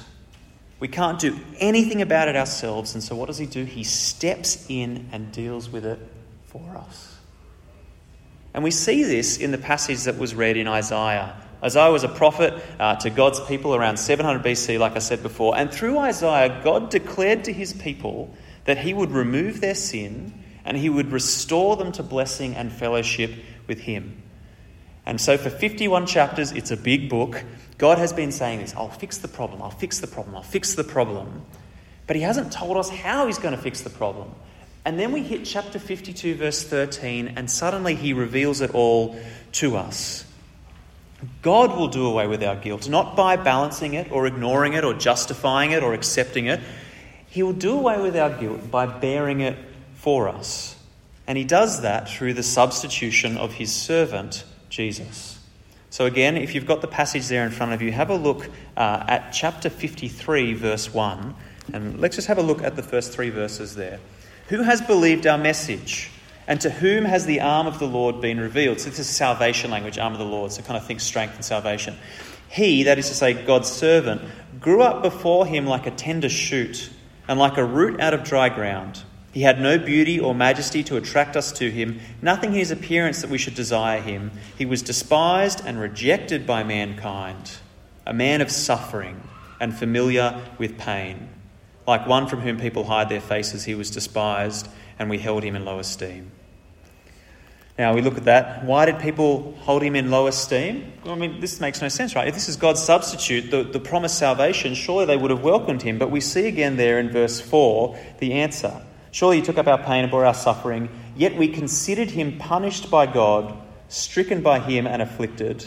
We 0.79 0.87
can't 0.87 1.19
do 1.19 1.41
anything 1.59 2.03
about 2.03 2.29
it 2.29 2.37
ourselves. 2.37 2.95
And 2.95 3.03
so 3.03 3.17
what 3.17 3.27
does 3.27 3.39
He 3.39 3.47
do? 3.47 3.65
He 3.65 3.83
steps 3.83 4.65
in 4.69 5.09
and 5.11 5.33
deals 5.33 5.69
with 5.69 5.87
it 5.87 5.99
for 6.47 6.77
us. 6.77 7.12
And 8.55 8.63
we 8.63 8.71
see 8.71 9.03
this 9.05 9.39
in 9.39 9.51
the 9.51 9.59
passage 9.59 10.05
that 10.05 10.19
was 10.19 10.35
read 10.35 10.57
in 10.57 10.69
Isaiah 10.69 11.43
Isaiah 11.63 11.93
was 11.93 12.03
a 12.03 12.09
prophet 12.09 12.55
uh, 12.81 12.97
to 12.97 13.11
God's 13.11 13.39
people 13.41 13.75
around 13.75 13.97
700 13.97 14.43
BC, 14.43 14.81
like 14.81 14.97
I 14.97 14.99
said 14.99 15.23
before. 15.23 15.57
And 15.57 15.71
through 15.71 15.99
Isaiah, 15.99 16.61
God 16.65 16.91
declared 16.91 17.45
to 17.45 17.53
his 17.53 17.73
people 17.73 18.35
that 18.65 18.79
he 18.79 18.93
would 18.93 19.13
remove 19.13 19.61
their 19.61 19.77
sin 19.77 20.43
and 20.65 20.77
he 20.77 20.91
would 20.91 21.13
restore 21.13 21.77
them 21.77 21.93
to 21.93 22.03
blessing 22.03 22.57
and 22.57 22.73
fellowship 22.73 23.33
with 23.69 23.81
him. 23.81 24.23
And 25.07 25.21
so, 25.21 25.37
for 25.37 25.51
51 25.51 26.07
chapters, 26.07 26.53
it's 26.53 26.71
a 26.71 26.77
big 26.77 27.09
book. 27.09 27.45
God 27.79 27.99
has 27.99 28.13
been 28.13 28.31
saying 28.31 28.61
this 28.61 28.75
I'll 28.77 28.89
fix 28.89 29.19
the 29.19 29.29
problem, 29.29 29.63
I'll 29.63 29.71
fix 29.71 30.01
the 30.01 30.07
problem, 30.07 30.37
I'll 30.37 30.43
fix 30.43 30.75
the 30.75 30.85
problem. 30.85 31.45
But 32.07 32.17
he 32.17 32.23
hasn't 32.23 32.53
told 32.53 32.77
us 32.77 32.89
how 32.89 33.27
he's 33.27 33.39
going 33.39 33.55
to 33.55 33.61
fix 33.61 33.83
the 33.83 33.91
problem. 33.91 34.35
And 34.85 34.99
then 34.99 35.13
we 35.13 35.23
hit 35.23 35.45
chapter 35.45 35.79
52, 35.79 36.35
verse 36.35 36.65
13, 36.65 37.35
and 37.37 37.49
suddenly 37.51 37.95
he 37.95 38.13
reveals 38.13 38.61
it 38.61 38.75
all 38.75 39.17
to 39.53 39.77
us. 39.77 40.25
God 41.41 41.77
will 41.77 41.89
do 41.89 42.07
away 42.07 42.27
with 42.27 42.43
our 42.43 42.57
guilt, 42.57 42.89
not 42.89 43.15
by 43.15 43.37
balancing 43.37 43.95
it 43.95 44.11
or 44.11 44.27
ignoring 44.27 44.73
it 44.73 44.85
or 44.85 44.93
justifying 44.93 45.71
it 45.71 45.85
or 45.85 45.95
accepting 45.95 46.47
it. 46.47 46.61
He 47.29 47.45
will 47.45 47.53
do 47.53 47.79
away 47.79 48.01
with 48.01 48.17
our 48.17 48.31
guilt 48.31 48.71
by 48.71 48.87
bearing 48.87 49.41
it 49.41 49.57
for 49.95 50.29
us. 50.29 50.77
And 51.29 51.39
He 51.39 51.45
does 51.45 51.83
that 51.83 52.09
through 52.09 52.35
the 52.35 52.43
substitution 52.43 53.37
of 53.37 53.55
His 53.55 53.73
servant, 53.73 54.45
Jesus. 54.69 55.39
So, 55.91 56.07
again, 56.07 56.37
if 56.37 56.55
you've 56.55 56.67
got 56.67 56.81
the 56.81 56.89
passage 56.89 57.29
there 57.29 57.45
in 57.45 57.53
front 57.53 57.73
of 57.73 57.83
you, 57.83 57.93
have 57.93 58.11
a 58.11 58.17
look 58.17 58.49
uh, 58.77 59.05
at 59.07 59.31
chapter 59.31 59.71
53, 59.71 60.55
verse 60.55 60.93
1. 60.93 61.35
And 61.73 62.01
let's 62.01 62.17
just 62.17 62.29
have 62.29 62.39
a 62.39 62.43
look 62.43 62.63
at 62.63 62.75
the 62.75 62.83
first 62.83 63.13
three 63.13 63.31
verses 63.31 63.77
there. 63.77 64.01
Who 64.53 64.61
has 64.61 64.83
believed 64.83 65.27
our 65.27 65.39
message? 65.39 66.11
And 66.47 66.61
to 66.61 66.69
whom 66.69 67.07
has 67.07 67.25
the 67.25 67.41
arm 67.41 67.67
of 67.67 67.79
the 67.79 67.87
Lord 67.87 68.21
been 68.21 68.39
revealed? 68.39 68.81
So, 68.81 68.91
this 68.91 68.99
is 68.99 69.09
salvation 69.09 69.71
language, 69.71 69.97
arm 69.97 70.13
of 70.13 70.19
the 70.19 70.27
Lord. 70.27 70.53
So, 70.53 70.61
kind 70.61 70.77
of 70.77 70.85
think 70.85 71.01
strength 71.01 71.37
and 71.37 71.43
salvation. 71.43 71.97
He, 72.51 72.83
that 72.83 72.99
is 72.99 73.09
to 73.09 73.15
say, 73.15 73.33
God's 73.33 73.73
servant, 73.73 74.21
grew 74.61 74.83
up 74.83 75.03
before 75.03 75.47
him 75.47 75.65
like 75.65 75.87
a 75.87 75.91
tender 75.91 76.29
shoot 76.29 76.91
and 77.29 77.39
like 77.39 77.57
a 77.57 77.65
root 77.65 77.99
out 77.99 78.13
of 78.13 78.25
dry 78.25 78.51
ground. 78.51 79.03
He 79.33 79.41
had 79.41 79.59
no 79.59 79.79
beauty 79.79 80.21
or 80.21 80.35
majesty 80.35 80.85
to 80.85 80.99
attract 80.99 81.35
us 81.35 81.51
to 81.53 81.71
him, 81.71 82.01
nothing 82.21 82.51
in 82.51 82.59
his 82.59 82.71
appearance 82.71 83.23
that 83.23 83.31
we 83.31 83.39
should 83.39 83.55
desire 83.55 84.03
him. 84.03 84.33
He 84.59 84.67
was 84.67 84.83
despised 84.83 85.63
and 85.65 85.81
rejected 85.81 86.47
by 86.47 86.63
mankind, 86.63 87.53
a 88.07 88.13
man 88.13 88.43
of 88.43 88.51
suffering 88.51 89.27
and 89.59 89.75
familiar 89.75 90.43
with 90.59 90.77
pain 90.77 91.31
Like 91.87 92.07
one 92.07 92.27
from 92.27 92.41
whom 92.41 92.59
people 92.59 92.85
hide 92.85 93.09
their 93.09 93.21
faces, 93.21 93.65
he 93.65 93.75
was 93.75 93.91
despised, 93.91 94.69
and 94.99 95.11
we 95.11 95.19
held 95.19 95.43
him 95.43 95.57
in 95.57 95.65
low 95.65 95.79
esteem. 95.79 96.31
Now 97.79 97.95
we 97.95 98.03
look 98.03 98.19
at 98.19 98.25
that. 98.25 98.65
Why 98.65 98.85
did 98.85 99.01
people 99.01 99.57
hold 99.61 99.83
him 99.83 99.97
in 99.97 100.11
low 100.11 100.27
esteem? 100.27 100.93
I 101.07 101.15
mean, 101.15 101.41
this 101.41 101.61
makes 101.61 101.81
no 101.81 101.89
sense, 101.89 102.15
right? 102.15 102.29
If 102.29 102.35
this 102.35 102.49
is 102.49 102.57
God's 102.57 102.83
substitute, 102.83 103.51
the, 103.51 103.65
the 103.65 103.81
promised 103.81 104.19
salvation, 104.19 104.75
surely 104.75 105.07
they 105.07 105.17
would 105.17 105.31
have 105.31 105.43
welcomed 105.43 105.83
him. 105.83 105.99
But 105.99 106.11
we 106.11 106.21
see 106.21 106.47
again 106.47 106.77
there 106.77 106.99
in 106.99 107.09
verse 107.09 107.41
4 107.41 107.99
the 108.19 108.35
answer. 108.35 108.83
Surely 109.11 109.37
he 109.39 109.43
took 109.43 109.59
up 109.59 109.67
our 109.67 109.83
pain 109.83 110.05
and 110.05 110.11
bore 110.11 110.25
our 110.25 110.35
suffering, 110.35 110.89
yet 111.17 111.37
we 111.37 111.49
considered 111.49 112.11
him 112.11 112.39
punished 112.39 112.91
by 112.91 113.07
God, 113.07 113.57
stricken 113.89 114.43
by 114.43 114.59
him, 114.59 114.87
and 114.87 115.03
afflicted. 115.03 115.67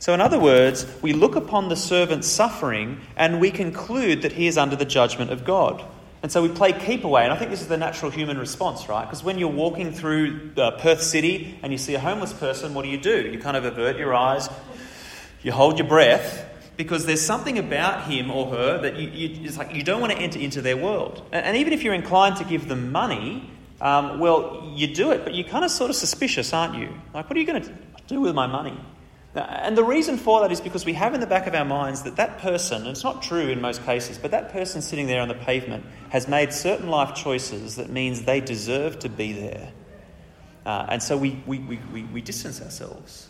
So, 0.00 0.14
in 0.14 0.20
other 0.20 0.38
words, 0.38 0.86
we 1.02 1.12
look 1.12 1.34
upon 1.34 1.68
the 1.68 1.76
servant's 1.76 2.28
suffering 2.28 3.00
and 3.16 3.40
we 3.40 3.50
conclude 3.50 4.22
that 4.22 4.32
he 4.32 4.46
is 4.46 4.56
under 4.56 4.76
the 4.76 4.84
judgment 4.84 5.32
of 5.32 5.44
God. 5.44 5.84
And 6.22 6.32
so 6.32 6.42
we 6.42 6.48
play 6.48 6.72
keep 6.72 7.04
away. 7.04 7.22
And 7.24 7.32
I 7.32 7.36
think 7.36 7.50
this 7.50 7.60
is 7.60 7.68
the 7.68 7.76
natural 7.76 8.10
human 8.10 8.38
response, 8.38 8.88
right? 8.88 9.04
Because 9.04 9.22
when 9.22 9.38
you're 9.38 9.48
walking 9.48 9.92
through 9.92 10.50
uh, 10.56 10.72
Perth 10.72 11.02
City 11.02 11.58
and 11.62 11.72
you 11.72 11.78
see 11.78 11.94
a 11.94 12.00
homeless 12.00 12.32
person, 12.32 12.74
what 12.74 12.82
do 12.82 12.88
you 12.88 12.98
do? 12.98 13.28
You 13.28 13.38
kind 13.38 13.56
of 13.56 13.64
avert 13.64 13.96
your 13.96 14.14
eyes, 14.14 14.48
you 15.42 15.52
hold 15.52 15.78
your 15.78 15.86
breath, 15.86 16.44
because 16.76 17.06
there's 17.06 17.24
something 17.24 17.58
about 17.58 18.04
him 18.10 18.30
or 18.30 18.50
her 18.50 18.82
that 18.82 18.96
you, 18.96 19.08
you, 19.08 19.46
it's 19.46 19.56
like 19.56 19.74
you 19.74 19.82
don't 19.82 20.00
want 20.00 20.12
to 20.12 20.18
enter 20.18 20.38
into 20.38 20.60
their 20.60 20.76
world. 20.76 21.22
And, 21.32 21.44
and 21.44 21.56
even 21.56 21.72
if 21.72 21.82
you're 21.82 21.94
inclined 21.94 22.36
to 22.36 22.44
give 22.44 22.68
them 22.68 22.90
money, 22.90 23.50
um, 23.80 24.18
well, 24.18 24.72
you 24.74 24.92
do 24.92 25.12
it, 25.12 25.22
but 25.22 25.34
you're 25.34 25.46
kind 25.46 25.64
of 25.64 25.70
sort 25.70 25.90
of 25.90 25.96
suspicious, 25.96 26.52
aren't 26.52 26.74
you? 26.74 26.88
Like, 27.14 27.28
what 27.30 27.36
are 27.36 27.40
you 27.40 27.46
going 27.46 27.62
to 27.62 27.72
do 28.08 28.20
with 28.20 28.34
my 28.34 28.48
money? 28.48 28.78
And 29.34 29.76
the 29.76 29.84
reason 29.84 30.16
for 30.16 30.40
that 30.40 30.50
is 30.50 30.60
because 30.60 30.84
we 30.84 30.94
have 30.94 31.14
in 31.14 31.20
the 31.20 31.26
back 31.26 31.46
of 31.46 31.54
our 31.54 31.64
minds 31.64 32.02
that 32.02 32.16
that 32.16 32.38
person, 32.38 32.82
and 32.82 32.88
it's 32.88 33.04
not 33.04 33.22
true 33.22 33.48
in 33.48 33.60
most 33.60 33.84
cases, 33.84 34.18
but 34.18 34.30
that 34.30 34.52
person 34.52 34.80
sitting 34.80 35.06
there 35.06 35.20
on 35.20 35.28
the 35.28 35.34
pavement 35.34 35.84
has 36.08 36.26
made 36.28 36.52
certain 36.52 36.88
life 36.88 37.14
choices 37.14 37.76
that 37.76 37.90
means 37.90 38.22
they 38.22 38.40
deserve 38.40 38.98
to 39.00 39.08
be 39.08 39.32
there. 39.32 39.72
Uh, 40.64 40.86
and 40.88 41.02
so 41.02 41.16
we, 41.16 41.42
we, 41.46 41.58
we, 41.58 42.02
we 42.04 42.20
distance 42.20 42.60
ourselves. 42.60 43.28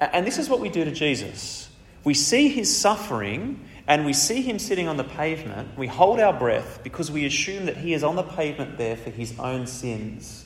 And 0.00 0.26
this 0.26 0.38
is 0.38 0.48
what 0.48 0.60
we 0.60 0.68
do 0.68 0.84
to 0.84 0.92
Jesus. 0.92 1.68
We 2.04 2.14
see 2.14 2.48
his 2.48 2.74
suffering 2.74 3.68
and 3.86 4.06
we 4.06 4.12
see 4.12 4.40
him 4.40 4.58
sitting 4.58 4.88
on 4.88 4.96
the 4.96 5.04
pavement. 5.04 5.76
We 5.76 5.88
hold 5.88 6.20
our 6.20 6.32
breath 6.32 6.80
because 6.82 7.10
we 7.10 7.26
assume 7.26 7.66
that 7.66 7.76
he 7.76 7.92
is 7.92 8.02
on 8.02 8.16
the 8.16 8.22
pavement 8.22 8.78
there 8.78 8.96
for 8.96 9.10
his 9.10 9.38
own 9.38 9.66
sins. 9.66 10.44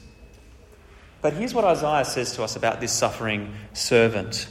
But 1.21 1.35
here's 1.35 1.55
what 1.55 1.65
Isaiah 1.65 2.05
says 2.05 2.35
to 2.35 2.43
us 2.43 2.57
about 2.57 2.81
this 2.81 2.93
suffering 2.93 3.55
servant. 3.73 4.49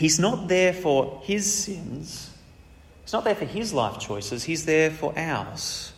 He's 0.00 0.18
not 0.18 0.48
there 0.48 0.72
for 0.72 1.20
his 1.24 1.52
sins. 1.52 2.34
He's 3.02 3.12
not 3.12 3.22
there 3.24 3.34
for 3.34 3.44
his 3.44 3.74
life 3.74 3.98
choices. 3.98 4.44
He's 4.44 4.64
there 4.64 4.90
for 4.90 5.12
ours. 5.14 5.92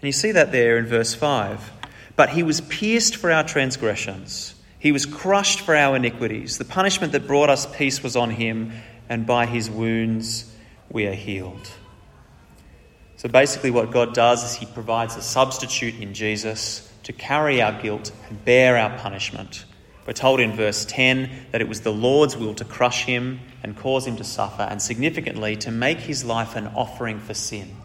And 0.00 0.08
you 0.08 0.12
see 0.12 0.32
that 0.32 0.52
there 0.52 0.78
in 0.78 0.86
verse 0.86 1.14
5. 1.14 1.70
But 2.16 2.30
he 2.30 2.42
was 2.42 2.62
pierced 2.62 3.16
for 3.16 3.30
our 3.30 3.44
transgressions, 3.44 4.54
he 4.78 4.90
was 4.90 5.04
crushed 5.04 5.60
for 5.60 5.76
our 5.76 5.96
iniquities. 5.96 6.56
The 6.56 6.64
punishment 6.64 7.12
that 7.12 7.26
brought 7.26 7.50
us 7.50 7.66
peace 7.76 8.02
was 8.02 8.16
on 8.16 8.30
him, 8.30 8.72
and 9.06 9.26
by 9.26 9.44
his 9.44 9.68
wounds 9.68 10.50
we 10.88 11.06
are 11.06 11.12
healed. 11.12 11.70
So 13.18 13.28
basically, 13.28 13.70
what 13.70 13.90
God 13.90 14.14
does 14.14 14.44
is 14.44 14.54
he 14.54 14.64
provides 14.64 15.14
a 15.16 15.22
substitute 15.22 16.00
in 16.00 16.14
Jesus 16.14 16.90
to 17.02 17.12
carry 17.12 17.60
our 17.60 17.82
guilt 17.82 18.12
and 18.30 18.42
bear 18.46 18.78
our 18.78 18.96
punishment. 18.98 19.66
We're 20.06 20.12
told 20.12 20.38
in 20.38 20.52
verse 20.52 20.84
10 20.84 21.48
that 21.50 21.60
it 21.60 21.68
was 21.68 21.80
the 21.80 21.92
Lord's 21.92 22.36
will 22.36 22.54
to 22.54 22.64
crush 22.64 23.04
him 23.04 23.40
and 23.62 23.76
cause 23.76 24.06
him 24.06 24.16
to 24.16 24.24
suffer, 24.24 24.62
and 24.62 24.80
significantly, 24.80 25.56
to 25.56 25.72
make 25.72 25.98
his 25.98 26.24
life 26.24 26.54
an 26.54 26.68
offering 26.68 27.18
for 27.18 27.34
sin. 27.34 27.76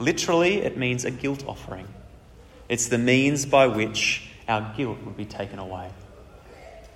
Literally, 0.00 0.56
it 0.56 0.76
means 0.76 1.04
a 1.04 1.12
guilt 1.12 1.44
offering. 1.46 1.86
It's 2.68 2.88
the 2.88 2.98
means 2.98 3.46
by 3.46 3.68
which 3.68 4.28
our 4.48 4.74
guilt 4.76 4.98
would 5.04 5.16
be 5.16 5.24
taken 5.24 5.60
away. 5.60 5.90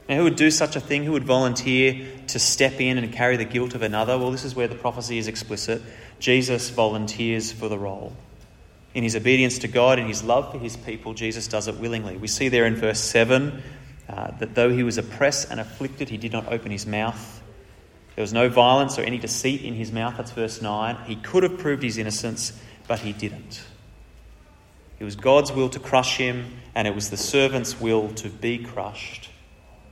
Now, 0.09 0.17
who 0.17 0.25
would 0.25 0.37
do 0.37 0.51
such 0.51 0.75
a 0.75 0.81
thing? 0.81 1.05
Who 1.05 1.13
would 1.13 1.25
volunteer 1.25 2.07
to 2.29 2.39
step 2.39 2.81
in 2.81 2.99
and 2.99 3.13
carry 3.13 3.37
the 3.37 3.45
guilt 3.45 3.75
of 3.75 3.83
another? 3.83 4.19
Well, 4.19 4.31
this 4.31 4.45
is 4.45 4.57
where 4.57 4.67
the 4.67 4.75
prophecy 4.75 5.19
is 5.19 5.29
explicit. 5.29 5.83
Jesus 6.19 6.71
volunteers 6.71 7.53
for 7.53 7.69
the 7.69 7.79
role. 7.79 8.15
In 8.95 9.05
his 9.05 9.15
obedience 9.15 9.59
to 9.59 9.69
God 9.69 9.99
and 9.99 10.09
his 10.09 10.25
love 10.25 10.51
for 10.51 10.59
his 10.59 10.77
people, 10.77 11.13
Jesus 11.13 11.47
does 11.47 11.69
it 11.69 11.77
willingly. 11.77 12.17
We 12.17 12.27
see 12.27 12.49
there 12.49 12.65
in 12.65 12.75
verse 12.75 13.01
7 13.01 13.63
uh, 14.09 14.31
that 14.39 14.55
though 14.55 14.71
he 14.71 14.83
was 14.83 14.99
oppressed 14.99 15.51
and 15.51 15.61
afflicted, 15.61 16.09
he 16.09 16.17
did 16.17 16.33
not 16.33 16.51
open 16.53 16.71
his 16.71 16.87
mouth. 16.87 17.43
There 18.15 18.23
was 18.23 18.33
no 18.33 18.49
violence 18.49 18.99
or 18.99 19.03
any 19.03 19.19
deceit 19.19 19.63
in 19.63 19.75
his 19.75 19.93
mouth. 19.93 20.17
That's 20.17 20.33
verse 20.33 20.61
9. 20.61 20.97
He 21.07 21.17
could 21.17 21.43
have 21.43 21.59
proved 21.59 21.83
his 21.83 21.99
innocence, 21.99 22.59
but 22.87 23.01
he 23.01 23.13
didn't. 23.13 23.63
It 24.99 25.05
was 25.05 25.15
God's 25.15 25.53
will 25.53 25.69
to 25.69 25.79
crush 25.79 26.17
him, 26.17 26.57
and 26.75 26.89
it 26.89 26.95
was 26.95 27.11
the 27.11 27.17
servant's 27.17 27.81
will 27.81 28.09
to 28.15 28.29
be 28.29 28.59
crushed 28.59 29.31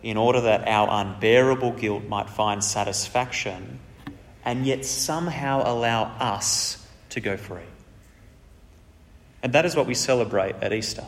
in 0.02 0.16
order 0.16 0.40
that 0.40 0.66
our 0.66 0.88
unbearable 0.90 1.72
guilt 1.72 2.05
might 2.05 2.31
find 2.31 2.62
satisfaction 2.62 3.79
and 4.46 4.64
yet 4.64 4.85
somehow 4.85 5.62
allow 5.66 6.05
us 6.05 6.87
to 7.11 7.20
go 7.20 7.37
free. 7.37 7.66
And 9.42 9.52
that 9.52 9.66
is 9.66 9.74
what 9.74 9.87
we 9.87 9.94
celebrate 9.94 10.55
at 10.62 10.72
Easter 10.72 11.05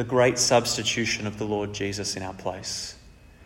the 0.00 0.04
great 0.04 0.38
substitution 0.38 1.26
of 1.26 1.38
the 1.38 1.44
Lord 1.44 1.74
Jesus 1.74 2.16
in 2.16 2.22
our 2.22 2.32
place. 2.32 2.94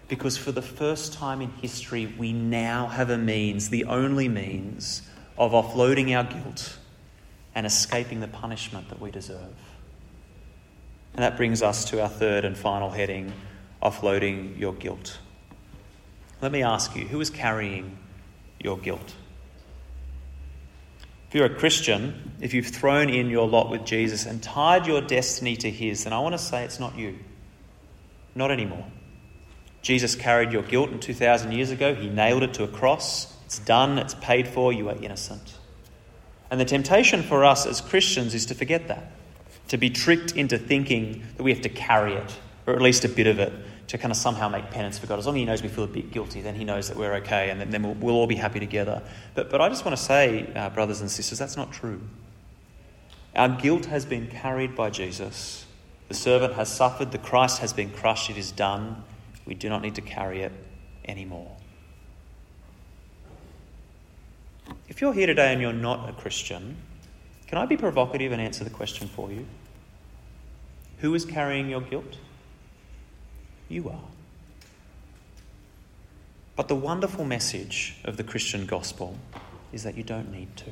Because 0.06 0.36
for 0.36 0.52
the 0.52 0.62
first 0.62 1.12
time 1.12 1.40
in 1.40 1.50
history, 1.50 2.06
we 2.06 2.32
now 2.32 2.86
have 2.86 3.10
a 3.10 3.18
means, 3.18 3.70
the 3.70 3.86
only 3.86 4.28
means, 4.28 5.02
of 5.36 5.50
offloading 5.50 6.16
our 6.16 6.22
guilt 6.22 6.78
and 7.56 7.66
escaping 7.66 8.20
the 8.20 8.28
punishment 8.28 8.88
that 8.90 9.00
we 9.00 9.10
deserve. 9.10 9.56
And 11.14 11.24
that 11.24 11.36
brings 11.36 11.60
us 11.60 11.86
to 11.86 12.00
our 12.00 12.08
third 12.08 12.44
and 12.44 12.56
final 12.56 12.90
heading 12.90 13.32
offloading 13.82 14.56
your 14.56 14.74
guilt. 14.74 15.18
Let 16.40 16.52
me 16.52 16.62
ask 16.62 16.94
you 16.94 17.08
who 17.08 17.20
is 17.20 17.30
carrying 17.30 17.98
your 18.60 18.78
guilt? 18.78 19.12
If 21.34 21.38
you're 21.38 21.46
a 21.46 21.58
Christian, 21.58 22.30
if 22.40 22.54
you've 22.54 22.68
thrown 22.68 23.10
in 23.10 23.28
your 23.28 23.48
lot 23.48 23.68
with 23.68 23.84
Jesus 23.84 24.24
and 24.24 24.40
tied 24.40 24.86
your 24.86 25.00
destiny 25.00 25.56
to 25.56 25.68
His, 25.68 26.04
then 26.04 26.12
I 26.12 26.20
want 26.20 26.34
to 26.34 26.38
say 26.38 26.62
it's 26.62 26.78
not 26.78 26.96
you. 26.96 27.18
Not 28.36 28.52
anymore. 28.52 28.84
Jesus 29.82 30.14
carried 30.14 30.52
your 30.52 30.62
guilt 30.62 30.90
in 30.90 31.00
2,000 31.00 31.50
years 31.50 31.72
ago. 31.72 31.92
He 31.92 32.08
nailed 32.08 32.44
it 32.44 32.54
to 32.54 32.62
a 32.62 32.68
cross. 32.68 33.36
It's 33.46 33.58
done, 33.58 33.98
it's 33.98 34.14
paid 34.14 34.46
for, 34.46 34.72
you 34.72 34.88
are 34.88 34.94
innocent. 34.94 35.58
And 36.52 36.60
the 36.60 36.64
temptation 36.64 37.24
for 37.24 37.44
us 37.44 37.66
as 37.66 37.80
Christians 37.80 38.32
is 38.32 38.46
to 38.46 38.54
forget 38.54 38.86
that, 38.86 39.10
to 39.70 39.76
be 39.76 39.90
tricked 39.90 40.36
into 40.36 40.56
thinking 40.56 41.24
that 41.36 41.42
we 41.42 41.52
have 41.52 41.62
to 41.62 41.68
carry 41.68 42.14
it, 42.14 42.32
or 42.64 42.74
at 42.74 42.80
least 42.80 43.04
a 43.04 43.08
bit 43.08 43.26
of 43.26 43.40
it, 43.40 43.52
to 43.88 43.98
kind 43.98 44.10
of 44.10 44.16
somehow 44.16 44.48
make 44.48 44.70
penance 44.70 44.98
for 44.98 45.06
God. 45.06 45.18
As 45.18 45.26
long 45.26 45.36
as 45.36 45.40
He 45.40 45.44
knows 45.44 45.62
we 45.62 45.68
feel 45.68 45.84
a 45.84 45.88
bit 45.88 46.10
guilty, 46.10 46.40
then 46.40 46.54
He 46.54 46.64
knows 46.64 46.88
that 46.88 46.96
we're 46.96 47.14
okay 47.16 47.50
and 47.50 47.60
then 47.60 47.82
we'll, 47.82 47.94
we'll 47.94 48.14
all 48.14 48.26
be 48.26 48.36
happy 48.36 48.60
together. 48.60 49.02
But, 49.34 49.50
but 49.50 49.60
I 49.60 49.68
just 49.68 49.84
want 49.84 49.96
to 49.96 50.02
say, 50.02 50.50
uh, 50.54 50.70
brothers 50.70 51.00
and 51.00 51.10
sisters, 51.10 51.38
that's 51.38 51.56
not 51.56 51.72
true. 51.72 52.00
Our 53.36 53.48
guilt 53.48 53.86
has 53.86 54.04
been 54.04 54.28
carried 54.28 54.74
by 54.76 54.90
Jesus. 54.90 55.66
The 56.08 56.14
servant 56.14 56.54
has 56.54 56.74
suffered, 56.74 57.12
the 57.12 57.18
Christ 57.18 57.58
has 57.60 57.72
been 57.72 57.90
crushed, 57.90 58.30
it 58.30 58.36
is 58.36 58.52
done. 58.52 59.02
We 59.44 59.54
do 59.54 59.68
not 59.68 59.82
need 59.82 59.96
to 59.96 60.02
carry 60.02 60.42
it 60.42 60.52
anymore. 61.06 61.50
If 64.88 65.00
you're 65.00 65.12
here 65.12 65.26
today 65.26 65.52
and 65.52 65.60
you're 65.60 65.72
not 65.72 66.08
a 66.08 66.12
Christian, 66.12 66.76
can 67.46 67.58
I 67.58 67.66
be 67.66 67.76
provocative 67.76 68.32
and 68.32 68.40
answer 68.40 68.64
the 68.64 68.70
question 68.70 69.08
for 69.08 69.30
you? 69.30 69.46
Who 70.98 71.14
is 71.14 71.24
carrying 71.24 71.68
your 71.68 71.80
guilt? 71.80 72.16
You 73.68 73.88
are. 73.88 74.04
But 76.56 76.68
the 76.68 76.76
wonderful 76.76 77.24
message 77.24 77.96
of 78.04 78.16
the 78.16 78.24
Christian 78.24 78.66
gospel 78.66 79.18
is 79.72 79.82
that 79.82 79.96
you 79.96 80.04
don't 80.04 80.30
need 80.30 80.56
to. 80.58 80.70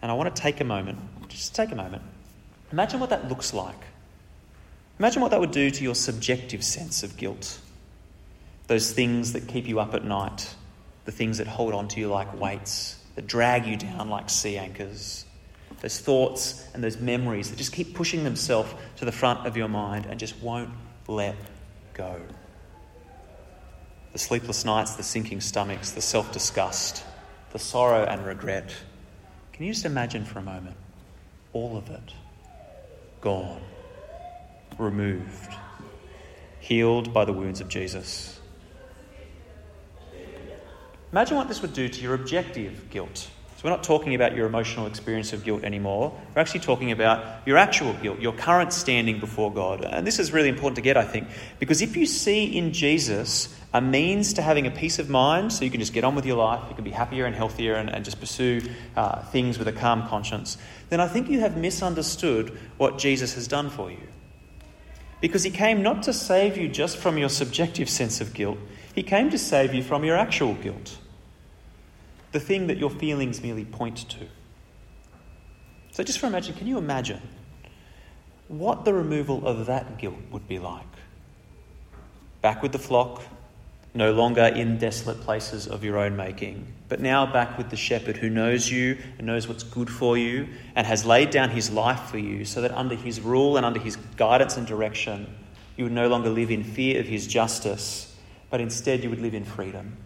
And 0.00 0.10
I 0.10 0.14
want 0.14 0.34
to 0.34 0.40
take 0.40 0.60
a 0.60 0.64
moment, 0.64 0.98
just 1.28 1.54
take 1.54 1.72
a 1.72 1.74
moment. 1.74 2.02
Imagine 2.70 3.00
what 3.00 3.10
that 3.10 3.28
looks 3.28 3.52
like. 3.52 3.80
Imagine 4.98 5.22
what 5.22 5.30
that 5.30 5.40
would 5.40 5.50
do 5.50 5.70
to 5.70 5.82
your 5.82 5.94
subjective 5.94 6.62
sense 6.64 7.02
of 7.02 7.16
guilt. 7.16 7.60
Those 8.68 8.92
things 8.92 9.32
that 9.32 9.48
keep 9.48 9.66
you 9.66 9.80
up 9.80 9.94
at 9.94 10.04
night, 10.04 10.54
the 11.04 11.12
things 11.12 11.38
that 11.38 11.46
hold 11.46 11.74
on 11.74 11.88
to 11.88 12.00
you 12.00 12.08
like 12.08 12.38
weights, 12.38 12.96
that 13.14 13.26
drag 13.26 13.66
you 13.66 13.76
down 13.76 14.10
like 14.10 14.30
sea 14.30 14.58
anchors, 14.58 15.24
those 15.80 15.98
thoughts 15.98 16.64
and 16.74 16.82
those 16.82 16.98
memories 16.98 17.50
that 17.50 17.56
just 17.56 17.72
keep 17.72 17.94
pushing 17.94 18.24
themselves 18.24 18.72
to 18.96 19.04
the 19.04 19.12
front 19.12 19.46
of 19.46 19.56
your 19.56 19.68
mind 19.68 20.06
and 20.06 20.20
just 20.20 20.40
won't 20.40 20.70
let 21.08 21.36
go. 21.94 22.20
The 24.12 24.18
sleepless 24.18 24.64
nights, 24.64 24.94
the 24.94 25.02
sinking 25.02 25.40
stomachs, 25.40 25.90
the 25.92 26.00
self 26.00 26.32
disgust, 26.32 27.02
the 27.50 27.58
sorrow 27.58 28.04
and 28.04 28.24
regret. 28.24 28.74
Can 29.52 29.66
you 29.66 29.72
just 29.72 29.86
imagine 29.86 30.24
for 30.24 30.38
a 30.38 30.42
moment 30.42 30.76
all 31.52 31.76
of 31.76 31.88
it 31.90 32.12
gone, 33.20 33.62
removed, 34.78 35.52
healed 36.60 37.12
by 37.12 37.24
the 37.24 37.32
wounds 37.32 37.60
of 37.60 37.68
Jesus? 37.68 38.38
Imagine 41.10 41.38
what 41.38 41.48
this 41.48 41.62
would 41.62 41.72
do 41.72 41.88
to 41.88 42.00
your 42.02 42.14
objective 42.14 42.90
guilt. 42.90 43.30
So 43.58 43.64
we're 43.64 43.70
not 43.70 43.82
talking 43.82 44.14
about 44.14 44.36
your 44.36 44.46
emotional 44.46 44.86
experience 44.86 45.32
of 45.32 45.42
guilt 45.42 45.64
anymore. 45.64 46.16
We're 46.32 46.40
actually 46.40 46.60
talking 46.60 46.92
about 46.92 47.44
your 47.44 47.58
actual 47.58 47.92
guilt, 47.94 48.20
your 48.20 48.32
current 48.32 48.72
standing 48.72 49.18
before 49.18 49.52
God. 49.52 49.84
And 49.84 50.06
this 50.06 50.20
is 50.20 50.32
really 50.32 50.48
important 50.48 50.76
to 50.76 50.80
get, 50.80 50.96
I 50.96 51.04
think, 51.04 51.26
because 51.58 51.82
if 51.82 51.96
you 51.96 52.06
see 52.06 52.56
in 52.56 52.72
Jesus 52.72 53.52
a 53.74 53.80
means 53.80 54.34
to 54.34 54.42
having 54.42 54.68
a 54.68 54.70
peace 54.70 55.00
of 55.00 55.10
mind 55.10 55.52
so 55.52 55.64
you 55.64 55.72
can 55.72 55.80
just 55.80 55.92
get 55.92 56.04
on 56.04 56.14
with 56.14 56.24
your 56.24 56.36
life, 56.36 56.62
you 56.68 56.76
can 56.76 56.84
be 56.84 56.92
happier 56.92 57.26
and 57.26 57.34
healthier 57.34 57.74
and, 57.74 57.90
and 57.90 58.04
just 58.04 58.20
pursue 58.20 58.62
uh, 58.94 59.22
things 59.24 59.58
with 59.58 59.66
a 59.66 59.72
calm 59.72 60.06
conscience, 60.06 60.56
then 60.88 61.00
I 61.00 61.08
think 61.08 61.28
you 61.28 61.40
have 61.40 61.56
misunderstood 61.56 62.56
what 62.76 62.96
Jesus 62.96 63.34
has 63.34 63.48
done 63.48 63.70
for 63.70 63.90
you. 63.90 64.06
Because 65.20 65.42
he 65.42 65.50
came 65.50 65.82
not 65.82 66.04
to 66.04 66.12
save 66.12 66.56
you 66.56 66.68
just 66.68 66.96
from 66.96 67.18
your 67.18 67.28
subjective 67.28 67.90
sense 67.90 68.20
of 68.20 68.34
guilt, 68.34 68.58
he 68.94 69.02
came 69.02 69.30
to 69.30 69.38
save 69.38 69.74
you 69.74 69.82
from 69.82 70.04
your 70.04 70.16
actual 70.16 70.54
guilt 70.54 70.98
the 72.32 72.40
thing 72.40 72.66
that 72.66 72.78
your 72.78 72.90
feelings 72.90 73.42
merely 73.42 73.64
point 73.64 74.08
to. 74.10 74.26
So, 75.92 76.04
just 76.04 76.18
for 76.18 76.26
imagine, 76.26 76.54
can 76.54 76.66
you 76.66 76.78
imagine 76.78 77.22
what 78.48 78.84
the 78.84 78.94
removal 78.94 79.46
of 79.46 79.66
that 79.66 79.98
guilt 79.98 80.18
would 80.30 80.46
be 80.46 80.58
like? 80.58 80.86
Back 82.40 82.62
with 82.62 82.72
the 82.72 82.78
flock, 82.78 83.22
no 83.94 84.12
longer 84.12 84.44
in 84.44 84.78
desolate 84.78 85.20
places 85.22 85.66
of 85.66 85.82
your 85.82 85.98
own 85.98 86.16
making, 86.16 86.66
but 86.88 87.00
now 87.00 87.26
back 87.26 87.58
with 87.58 87.70
the 87.70 87.76
shepherd 87.76 88.16
who 88.16 88.30
knows 88.30 88.70
you 88.70 88.96
and 89.16 89.26
knows 89.26 89.48
what's 89.48 89.64
good 89.64 89.90
for 89.90 90.16
you 90.16 90.48
and 90.76 90.86
has 90.86 91.04
laid 91.04 91.30
down 91.30 91.50
his 91.50 91.70
life 91.70 92.10
for 92.10 92.18
you 92.18 92.44
so 92.44 92.60
that 92.60 92.70
under 92.72 92.94
his 92.94 93.20
rule 93.20 93.56
and 93.56 93.66
under 93.66 93.80
his 93.80 93.96
guidance 94.16 94.56
and 94.56 94.66
direction, 94.66 95.34
you 95.76 95.84
would 95.84 95.92
no 95.92 96.08
longer 96.08 96.30
live 96.30 96.50
in 96.50 96.62
fear 96.62 97.00
of 97.00 97.06
his 97.06 97.26
justice, 97.26 98.14
but 98.50 98.60
instead 98.60 99.02
you 99.02 99.10
would 99.10 99.20
live 99.20 99.34
in 99.34 99.44
freedom 99.44 99.96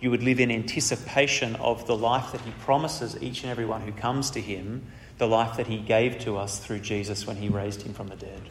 you 0.00 0.10
would 0.10 0.22
live 0.22 0.40
in 0.40 0.50
anticipation 0.50 1.56
of 1.56 1.86
the 1.86 1.96
life 1.96 2.32
that 2.32 2.40
He 2.42 2.50
promises 2.60 3.16
each 3.20 3.42
and 3.42 3.50
every 3.50 3.64
one 3.64 3.80
who 3.80 3.92
comes 3.92 4.30
to 4.32 4.40
Him, 4.40 4.86
the 5.18 5.26
life 5.26 5.56
that 5.56 5.66
He 5.66 5.78
gave 5.78 6.18
to 6.20 6.36
us 6.36 6.58
through 6.58 6.80
Jesus 6.80 7.26
when 7.26 7.36
He 7.36 7.48
raised 7.48 7.82
Him 7.82 7.94
from 7.94 8.08
the 8.08 8.16
dead. 8.16 8.42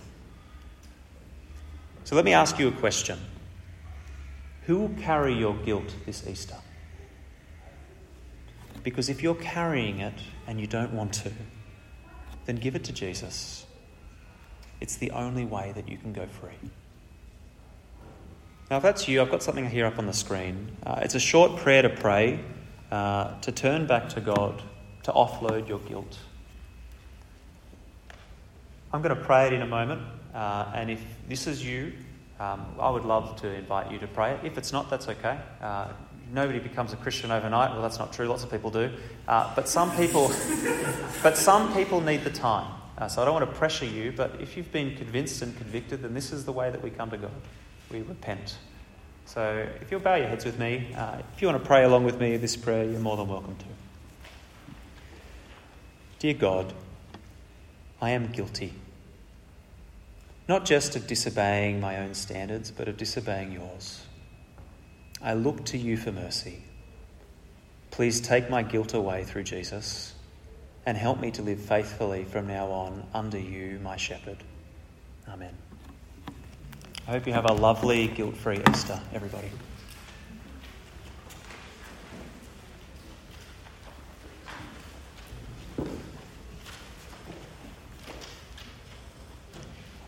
So 2.03 2.15
let 2.15 2.25
me 2.25 2.33
ask 2.33 2.59
you 2.59 2.67
a 2.67 2.71
question 2.71 3.19
Who 4.63 4.77
will 4.77 4.95
carry 5.01 5.33
your 5.33 5.55
guilt 5.55 5.95
this 6.05 6.27
Easter? 6.27 6.57
Because 8.83 9.09
if 9.09 9.23
you're 9.23 9.35
carrying 9.35 9.99
it 9.99 10.13
and 10.45 10.61
you 10.61 10.67
don't 10.67 10.93
want 10.93 11.13
to, 11.13 11.31
then 12.45 12.57
give 12.57 12.75
it 12.75 12.83
to 12.85 12.93
Jesus. 12.93 13.65
It's 14.79 14.97
the 14.97 15.11
only 15.11 15.45
way 15.45 15.71
that 15.75 15.89
you 15.89 15.97
can 15.97 16.13
go 16.13 16.27
free. 16.27 16.69
Now, 18.69 18.77
if 18.77 18.83
that's 18.83 19.07
you, 19.07 19.21
I've 19.21 19.29
got 19.29 19.43
something 19.43 19.69
here 19.69 19.85
up 19.85 19.99
on 19.99 20.07
the 20.07 20.13
screen. 20.13 20.75
Uh, 20.83 20.99
it's 21.03 21.13
a 21.13 21.19
short 21.19 21.57
prayer 21.57 21.83
to 21.83 21.89
pray, 21.89 22.39
uh, 22.89 23.39
to 23.41 23.51
turn 23.51 23.85
back 23.85 24.09
to 24.09 24.21
God, 24.21 24.59
to 25.03 25.11
offload 25.11 25.67
your 25.67 25.77
guilt. 25.79 26.17
I'm 28.91 29.03
going 29.03 29.15
to 29.15 29.23
pray 29.23 29.45
it 29.47 29.53
in 29.53 29.61
a 29.61 29.67
moment, 29.67 30.01
uh, 30.33 30.71
and 30.73 30.89
if 30.89 30.99
this 31.29 31.45
is 31.45 31.63
you, 31.63 31.93
um, 32.39 32.65
I 32.79 32.89
would 32.89 33.05
love 33.05 33.39
to 33.41 33.53
invite 33.53 33.91
you 33.91 33.99
to 33.99 34.07
pray 34.07 34.33
it. 34.33 34.39
If 34.43 34.57
it's 34.57 34.73
not, 34.73 34.89
that's 34.89 35.09
okay. 35.09 35.37
Uh, 35.61 35.89
nobody 36.33 36.57
becomes 36.57 36.91
a 36.91 36.95
Christian 36.95 37.29
overnight. 37.29 37.69
Well, 37.69 37.83
that's 37.83 37.99
not 37.99 38.13
true. 38.13 38.27
Lots 38.27 38.43
of 38.43 38.49
people 38.49 38.71
do, 38.71 38.89
uh, 39.27 39.53
but 39.55 39.69
some 39.69 39.95
people, 39.95 40.31
but 41.21 41.37
some 41.37 41.71
people 41.75 42.01
need 42.01 42.23
the 42.23 42.31
time. 42.31 42.71
Uh, 42.97 43.07
so 43.09 43.21
I 43.21 43.25
don't 43.25 43.35
want 43.35 43.47
to 43.47 43.55
pressure 43.55 43.85
you, 43.85 44.11
but 44.11 44.41
if 44.41 44.57
you've 44.57 44.71
been 44.71 44.95
convinced 44.95 45.43
and 45.43 45.55
convicted, 45.55 46.01
then 46.01 46.15
this 46.15 46.31
is 46.31 46.45
the 46.45 46.51
way 46.51 46.71
that 46.71 46.81
we 46.81 46.89
come 46.89 47.11
to 47.11 47.17
God 47.17 47.31
we 47.95 48.01
repent. 48.01 48.57
So 49.25 49.67
if 49.81 49.89
you'll 49.89 50.01
bow 50.01 50.15
your 50.15 50.27
heads 50.27 50.43
with 50.43 50.59
me, 50.59 50.93
uh, 50.95 51.19
if 51.33 51.41
you 51.41 51.47
want 51.47 51.61
to 51.61 51.65
pray 51.65 51.83
along 51.83 52.03
with 52.03 52.19
me 52.19 52.35
this 52.37 52.57
prayer, 52.57 52.83
you're 52.83 52.99
more 52.99 53.15
than 53.15 53.27
welcome 53.27 53.55
to. 53.55 53.65
Dear 56.19 56.33
God, 56.33 56.73
I 58.01 58.11
am 58.11 58.27
guilty. 58.27 58.73
Not 60.47 60.65
just 60.65 60.95
of 60.95 61.07
disobeying 61.07 61.79
my 61.79 61.99
own 61.99 62.13
standards, 62.13 62.69
but 62.69 62.87
of 62.87 62.97
disobeying 62.97 63.53
yours. 63.53 64.03
I 65.21 65.33
look 65.33 65.65
to 65.67 65.77
you 65.77 65.95
for 65.95 66.11
mercy. 66.11 66.63
Please 67.91 68.19
take 68.19 68.49
my 68.49 68.61
guilt 68.61 68.93
away 68.93 69.23
through 69.23 69.43
Jesus 69.43 70.13
and 70.85 70.97
help 70.97 71.19
me 71.19 71.31
to 71.31 71.41
live 71.41 71.61
faithfully 71.61 72.25
from 72.25 72.47
now 72.47 72.67
on 72.67 73.07
under 73.13 73.39
you, 73.39 73.79
my 73.81 73.95
shepherd. 73.95 74.37
Amen. 75.27 75.55
I 77.07 77.11
hope 77.11 77.27
you 77.27 77.33
have 77.33 77.45
a 77.45 77.53
lovely, 77.53 78.07
guilt 78.07 78.35
free 78.35 78.59
Easter, 78.67 78.99
everybody. 79.13 79.51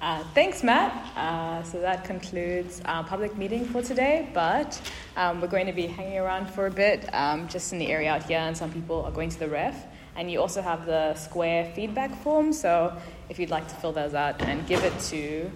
Uh, 0.01 0.23
thanks, 0.33 0.63
Matt. 0.63 0.91
Uh, 1.15 1.61
so 1.61 1.79
that 1.81 2.03
concludes 2.03 2.81
our 2.85 3.03
public 3.03 3.37
meeting 3.37 3.65
for 3.65 3.83
today, 3.83 4.27
but 4.33 4.81
um, 5.15 5.39
we're 5.39 5.47
going 5.47 5.67
to 5.67 5.73
be 5.73 5.85
hanging 5.85 6.17
around 6.17 6.49
for 6.49 6.65
a 6.65 6.71
bit 6.71 7.13
um, 7.13 7.47
just 7.47 7.73
in 7.73 7.77
the 7.77 7.91
area 7.91 8.11
out 8.11 8.23
here, 8.23 8.39
and 8.39 8.57
some 8.57 8.71
people 8.71 9.03
are 9.03 9.11
going 9.11 9.29
to 9.29 9.37
the 9.37 9.47
ref. 9.47 9.85
And 10.15 10.31
you 10.31 10.41
also 10.41 10.63
have 10.63 10.87
the 10.87 11.13
square 11.13 11.71
feedback 11.75 12.15
form, 12.23 12.53
so 12.53 12.97
if 13.29 13.37
you'd 13.37 13.51
like 13.51 13.67
to 13.67 13.75
fill 13.75 13.91
those 13.91 14.15
out 14.15 14.41
and 14.41 14.65
give 14.65 14.83
it 14.83 14.99
to 15.11 15.51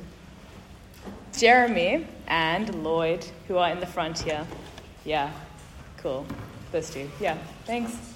Jeremy 1.37 2.07
and 2.27 2.83
Lloyd, 2.83 3.25
who 3.47 3.57
are 3.57 3.71
in 3.71 3.79
the 3.79 3.85
front 3.85 4.19
here. 4.19 4.45
Yeah, 5.05 5.31
cool. 5.97 6.25
Those 6.71 6.89
two. 6.89 7.09
Yeah, 7.19 7.37
thanks. 7.65 8.10